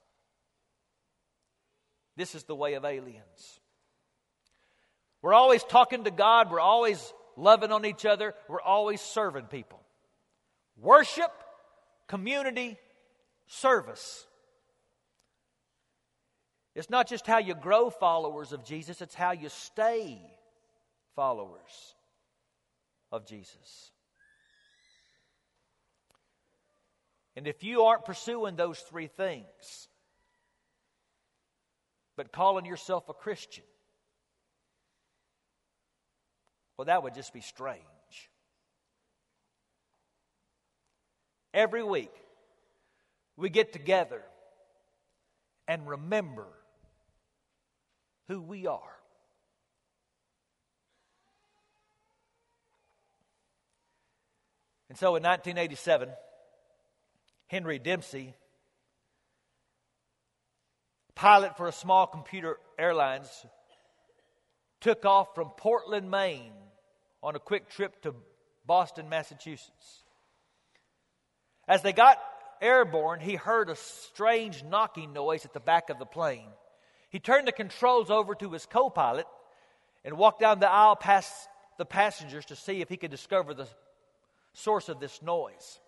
This 2.17 2.33
is 2.33 2.43
the 2.45 2.55
way 2.55 2.73
of 2.73 2.83
aliens. 2.83 3.59
We're 5.21 5.33
always 5.33 5.63
talking 5.63 6.03
to 6.05 6.11
God, 6.11 6.49
we're 6.49 6.59
always 6.59 7.13
loving 7.37 7.71
on 7.71 7.85
each 7.85 8.05
other, 8.05 8.33
we're 8.47 8.61
always 8.61 9.01
serving 9.01 9.45
people. 9.45 9.81
Worship, 10.75 11.31
community, 12.07 12.77
service. 13.47 14.25
It's 16.73 16.89
not 16.89 17.07
just 17.07 17.27
how 17.27 17.37
you 17.37 17.53
grow 17.53 17.91
followers 17.91 18.51
of 18.51 18.65
Jesus, 18.65 19.01
it's 19.01 19.15
how 19.15 19.31
you 19.31 19.49
stay 19.49 20.19
followers 21.15 21.95
of 23.11 23.25
Jesus. 23.25 23.91
And 27.35 27.47
if 27.47 27.63
you 27.63 27.83
aren't 27.83 28.05
pursuing 28.05 28.55
those 28.55 28.79
three 28.79 29.07
things, 29.07 29.89
but 32.15 32.31
calling 32.31 32.65
yourself 32.65 33.09
a 33.09 33.13
Christian, 33.13 33.65
well, 36.77 36.85
that 36.85 37.03
would 37.03 37.13
just 37.13 37.33
be 37.33 37.41
strange. 37.41 37.81
Every 41.53 41.83
week, 41.83 42.11
we 43.37 43.49
get 43.49 43.73
together 43.73 44.21
and 45.67 45.87
remember 45.87 46.47
who 48.27 48.41
we 48.41 48.67
are. 48.67 48.94
And 54.95 54.99
so 55.01 55.17
in 55.17 55.23
1987, 55.23 56.07
Henry 57.47 57.79
Dempsey, 57.79 58.33
pilot 61.15 61.57
for 61.57 61.67
a 61.67 61.73
small 61.73 62.07
commuter 62.07 62.57
airlines, 62.79 63.27
took 64.79 65.03
off 65.03 65.35
from 65.35 65.49
Portland, 65.57 66.09
Maine 66.09 66.53
on 67.21 67.35
a 67.35 67.39
quick 67.39 67.69
trip 67.69 68.01
to 68.03 68.15
Boston, 68.65 69.09
Massachusetts. 69.09 70.03
As 71.67 71.81
they 71.81 71.91
got 71.91 72.17
airborne, 72.61 73.19
he 73.19 73.35
heard 73.35 73.69
a 73.69 73.75
strange 73.75 74.63
knocking 74.63 75.11
noise 75.11 75.43
at 75.43 75.51
the 75.51 75.59
back 75.59 75.89
of 75.89 75.99
the 75.99 76.05
plane. 76.05 76.47
He 77.09 77.19
turned 77.19 77.49
the 77.49 77.51
controls 77.51 78.09
over 78.09 78.33
to 78.35 78.49
his 78.51 78.65
co 78.65 78.89
pilot 78.89 79.27
and 80.05 80.17
walked 80.17 80.39
down 80.39 80.61
the 80.61 80.71
aisle 80.71 80.95
past 80.95 81.33
the 81.77 81.85
passengers 81.85 82.45
to 82.45 82.55
see 82.55 82.79
if 82.79 82.87
he 82.87 82.95
could 82.95 83.11
discover 83.11 83.53
the 83.53 83.67
source 84.55 84.89
of 84.89 84.99
this 84.99 85.21
noise. 85.21 85.79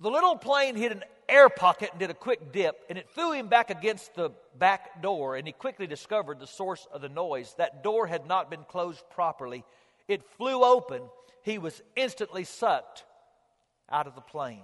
The 0.00 0.10
little 0.10 0.36
plane 0.36 0.76
hit 0.76 0.92
an 0.92 1.04
air 1.28 1.48
pocket 1.48 1.90
and 1.92 1.98
did 1.98 2.10
a 2.10 2.14
quick 2.14 2.52
dip, 2.52 2.84
and 2.88 2.98
it 2.98 3.08
threw 3.10 3.32
him 3.32 3.48
back 3.48 3.70
against 3.70 4.14
the 4.14 4.30
back 4.58 5.02
door, 5.02 5.36
and 5.36 5.46
he 5.46 5.52
quickly 5.52 5.86
discovered 5.86 6.38
the 6.38 6.46
source 6.46 6.86
of 6.92 7.00
the 7.00 7.08
noise. 7.08 7.54
That 7.56 7.82
door 7.82 8.06
had 8.06 8.26
not 8.26 8.50
been 8.50 8.64
closed 8.64 9.02
properly. 9.10 9.64
It 10.06 10.22
flew 10.36 10.62
open. 10.62 11.02
He 11.42 11.58
was 11.58 11.82
instantly 11.96 12.44
sucked 12.44 13.04
out 13.90 14.06
of 14.06 14.14
the 14.14 14.20
plane. 14.20 14.62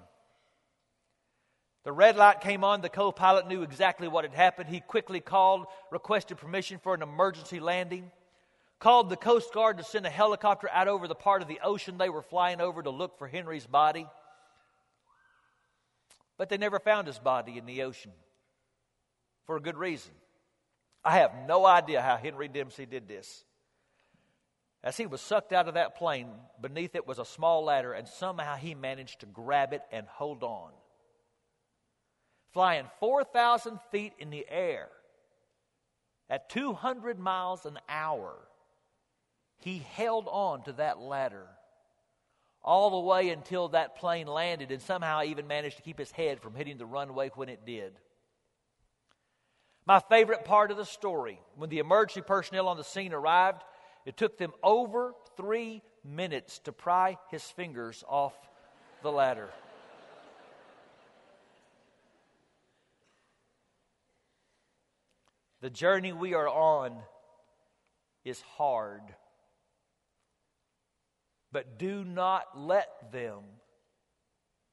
The 1.84 1.92
red 1.92 2.16
light 2.16 2.40
came 2.40 2.62
on. 2.62 2.80
The 2.80 2.88
co 2.88 3.10
pilot 3.10 3.48
knew 3.48 3.62
exactly 3.62 4.06
what 4.06 4.24
had 4.24 4.34
happened. 4.34 4.68
He 4.68 4.80
quickly 4.80 5.20
called, 5.20 5.66
requested 5.90 6.36
permission 6.36 6.78
for 6.78 6.94
an 6.94 7.02
emergency 7.02 7.58
landing 7.58 8.10
called 8.82 9.08
the 9.08 9.16
Coast 9.16 9.54
Guard 9.54 9.78
to 9.78 9.84
send 9.84 10.06
a 10.06 10.10
helicopter 10.10 10.68
out 10.68 10.88
over 10.88 11.06
the 11.06 11.14
part 11.14 11.40
of 11.40 11.46
the 11.46 11.60
ocean 11.62 11.98
they 11.98 12.08
were 12.08 12.20
flying 12.20 12.60
over 12.60 12.82
to 12.82 12.90
look 12.90 13.16
for 13.16 13.28
Henry's 13.28 13.64
body. 13.64 14.08
But 16.36 16.48
they 16.48 16.58
never 16.58 16.80
found 16.80 17.06
his 17.06 17.20
body 17.20 17.58
in 17.58 17.64
the 17.64 17.84
ocean 17.84 18.10
for 19.46 19.56
a 19.56 19.60
good 19.60 19.76
reason. 19.76 20.10
I 21.04 21.18
have 21.18 21.30
no 21.46 21.64
idea 21.64 22.02
how 22.02 22.16
Henry 22.16 22.48
Dempsey 22.48 22.84
did 22.84 23.06
this. 23.06 23.44
As 24.82 24.96
he 24.96 25.06
was 25.06 25.20
sucked 25.20 25.52
out 25.52 25.68
of 25.68 25.74
that 25.74 25.96
plane, 25.96 26.30
beneath 26.60 26.96
it 26.96 27.06
was 27.06 27.20
a 27.20 27.24
small 27.24 27.64
ladder, 27.64 27.92
and 27.92 28.08
somehow 28.08 28.56
he 28.56 28.74
managed 28.74 29.20
to 29.20 29.26
grab 29.26 29.72
it 29.72 29.82
and 29.92 30.08
hold 30.08 30.42
on. 30.42 30.72
Flying 32.52 32.86
4,000 32.98 33.78
feet 33.92 34.14
in 34.18 34.30
the 34.30 34.44
air 34.48 34.88
at 36.28 36.50
200 36.50 37.20
miles 37.20 37.64
an 37.64 37.78
hour, 37.88 38.34
he 39.62 39.84
held 39.94 40.26
on 40.28 40.62
to 40.64 40.72
that 40.72 40.98
ladder 40.98 41.46
all 42.64 42.90
the 42.90 43.08
way 43.08 43.30
until 43.30 43.68
that 43.68 43.96
plane 43.96 44.26
landed 44.26 44.70
and 44.70 44.80
somehow 44.80 45.22
even 45.22 45.46
managed 45.46 45.76
to 45.76 45.82
keep 45.82 45.98
his 45.98 46.12
head 46.12 46.40
from 46.40 46.54
hitting 46.54 46.78
the 46.78 46.86
runway 46.86 47.30
when 47.34 47.48
it 47.48 47.66
did. 47.66 47.92
My 49.84 49.98
favorite 49.98 50.44
part 50.44 50.70
of 50.70 50.76
the 50.76 50.84
story 50.84 51.40
when 51.56 51.70
the 51.70 51.80
emergency 51.80 52.20
personnel 52.20 52.68
on 52.68 52.76
the 52.76 52.84
scene 52.84 53.12
arrived, 53.12 53.62
it 54.06 54.16
took 54.16 54.38
them 54.38 54.52
over 54.62 55.14
three 55.36 55.82
minutes 56.04 56.58
to 56.60 56.72
pry 56.72 57.18
his 57.30 57.42
fingers 57.42 58.04
off 58.08 58.34
the 59.02 59.10
ladder. 59.10 59.50
the 65.62 65.70
journey 65.70 66.12
we 66.12 66.34
are 66.34 66.48
on 66.48 66.92
is 68.24 68.40
hard. 68.56 69.02
But 71.52 71.78
do 71.78 72.02
not 72.04 72.58
let 72.58 73.12
them 73.12 73.40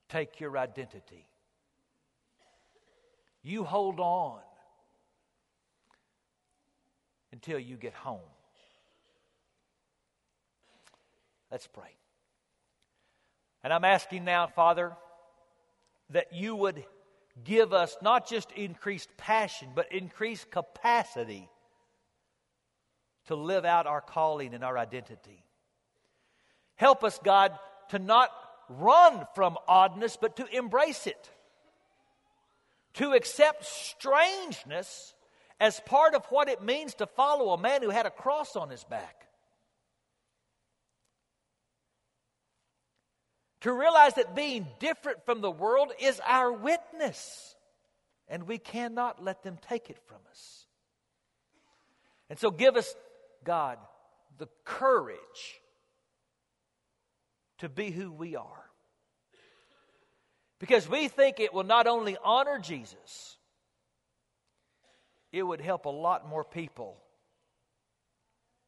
take 0.07 0.39
your 0.39 0.57
identity. 0.57 1.27
You 3.43 3.63
hold 3.63 3.99
on 3.99 4.39
until 7.31 7.59
you 7.59 7.75
get 7.75 7.93
home. 7.93 8.19
Let's 11.51 11.67
pray. 11.67 11.95
And 13.63 13.73
I'm 13.73 13.83
asking 13.83 14.23
now, 14.23 14.47
Father, 14.47 14.93
that 16.11 16.33
you 16.33 16.55
would 16.55 16.83
give 17.43 17.73
us 17.73 17.97
not 18.01 18.27
just 18.27 18.51
increased 18.51 19.09
passion, 19.17 19.69
but 19.75 19.91
increased 19.91 20.49
capacity 20.49 21.49
to 23.27 23.35
live 23.35 23.65
out 23.65 23.85
our 23.85 24.01
calling 24.01 24.53
and 24.53 24.63
our 24.63 24.77
identity. 24.77 25.43
Help 26.79 27.03
us, 27.03 27.19
God, 27.21 27.51
to 27.89 27.99
not 27.99 28.31
run 28.69 29.27
from 29.35 29.57
oddness, 29.67 30.17
but 30.19 30.37
to 30.37 30.45
embrace 30.55 31.07
it. 31.07 31.29
To 32.93 33.11
accept 33.11 33.65
strangeness 33.65 35.13
as 35.59 35.81
part 35.81 36.15
of 36.15 36.25
what 36.27 36.47
it 36.47 36.63
means 36.63 36.93
to 36.95 37.05
follow 37.05 37.49
a 37.49 37.57
man 37.57 37.81
who 37.81 37.89
had 37.89 38.05
a 38.05 38.09
cross 38.09 38.55
on 38.55 38.69
his 38.69 38.85
back. 38.85 39.27
To 43.61 43.73
realize 43.73 44.13
that 44.13 44.33
being 44.33 44.65
different 44.79 45.25
from 45.25 45.41
the 45.41 45.51
world 45.51 45.91
is 45.99 46.21
our 46.25 46.49
witness, 46.49 47.57
and 48.29 48.43
we 48.43 48.57
cannot 48.57 49.21
let 49.21 49.43
them 49.43 49.57
take 49.67 49.89
it 49.89 49.99
from 50.07 50.19
us. 50.31 50.65
And 52.29 52.39
so, 52.39 52.51
give 52.51 52.77
us, 52.77 52.95
God, 53.43 53.79
the 54.37 54.47
courage 54.63 55.59
to 57.59 57.69
be 57.69 57.91
who 57.91 58.11
we 58.11 58.35
are. 58.35 58.65
Because 60.59 60.89
we 60.89 61.07
think 61.07 61.39
it 61.39 61.53
will 61.53 61.63
not 61.63 61.87
only 61.87 62.17
honor 62.23 62.59
Jesus, 62.59 63.37
it 65.31 65.43
would 65.43 65.61
help 65.61 65.85
a 65.85 65.89
lot 65.89 66.27
more 66.27 66.43
people 66.43 66.97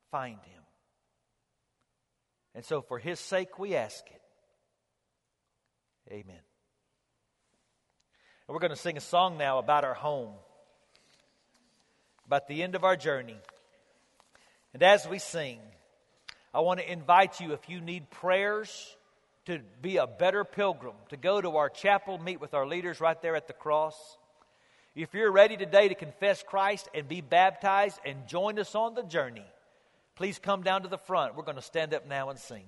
find 0.09 0.37
him. 0.37 0.61
And 2.53 2.65
so, 2.65 2.81
for 2.81 2.99
his 2.99 3.19
sake, 3.19 3.59
we 3.59 3.75
ask 3.75 4.03
it. 4.07 4.21
Amen. 6.11 6.41
And 8.47 8.53
we're 8.53 8.59
going 8.59 8.71
to 8.71 8.75
sing 8.75 8.97
a 8.97 9.01
song 9.01 9.37
now 9.37 9.59
about 9.59 9.85
our 9.85 9.93
home, 9.93 10.33
about 12.25 12.47
the 12.47 12.63
end 12.63 12.75
of 12.75 12.83
our 12.83 12.97
journey. 12.97 13.37
And 14.73 14.83
as 14.83 15.07
we 15.07 15.19
sing, 15.19 15.59
I 16.53 16.59
want 16.59 16.79
to 16.79 16.91
invite 16.91 17.39
you, 17.39 17.53
if 17.53 17.69
you 17.69 17.79
need 17.79 18.09
prayers 18.09 18.97
to 19.45 19.59
be 19.81 19.97
a 19.97 20.07
better 20.07 20.43
pilgrim, 20.43 20.95
to 21.09 21.17
go 21.17 21.41
to 21.41 21.57
our 21.57 21.69
chapel, 21.69 22.17
meet 22.17 22.41
with 22.41 22.53
our 22.53 22.67
leaders 22.67 22.99
right 22.99 23.19
there 23.21 23.35
at 23.35 23.47
the 23.47 23.53
cross. 23.53 24.17
If 24.93 25.13
you're 25.13 25.31
ready 25.31 25.55
today 25.55 25.87
to 25.87 25.95
confess 25.95 26.43
Christ 26.43 26.89
and 26.93 27.07
be 27.07 27.21
baptized 27.21 27.99
and 28.05 28.27
join 28.27 28.59
us 28.59 28.75
on 28.75 28.93
the 28.93 29.03
journey, 29.03 29.45
please 30.15 30.37
come 30.39 30.63
down 30.63 30.83
to 30.83 30.89
the 30.89 30.97
front. 30.97 31.35
We're 31.35 31.43
going 31.43 31.55
to 31.55 31.61
stand 31.61 31.93
up 31.93 32.07
now 32.07 32.29
and 32.29 32.37
sing. 32.37 32.65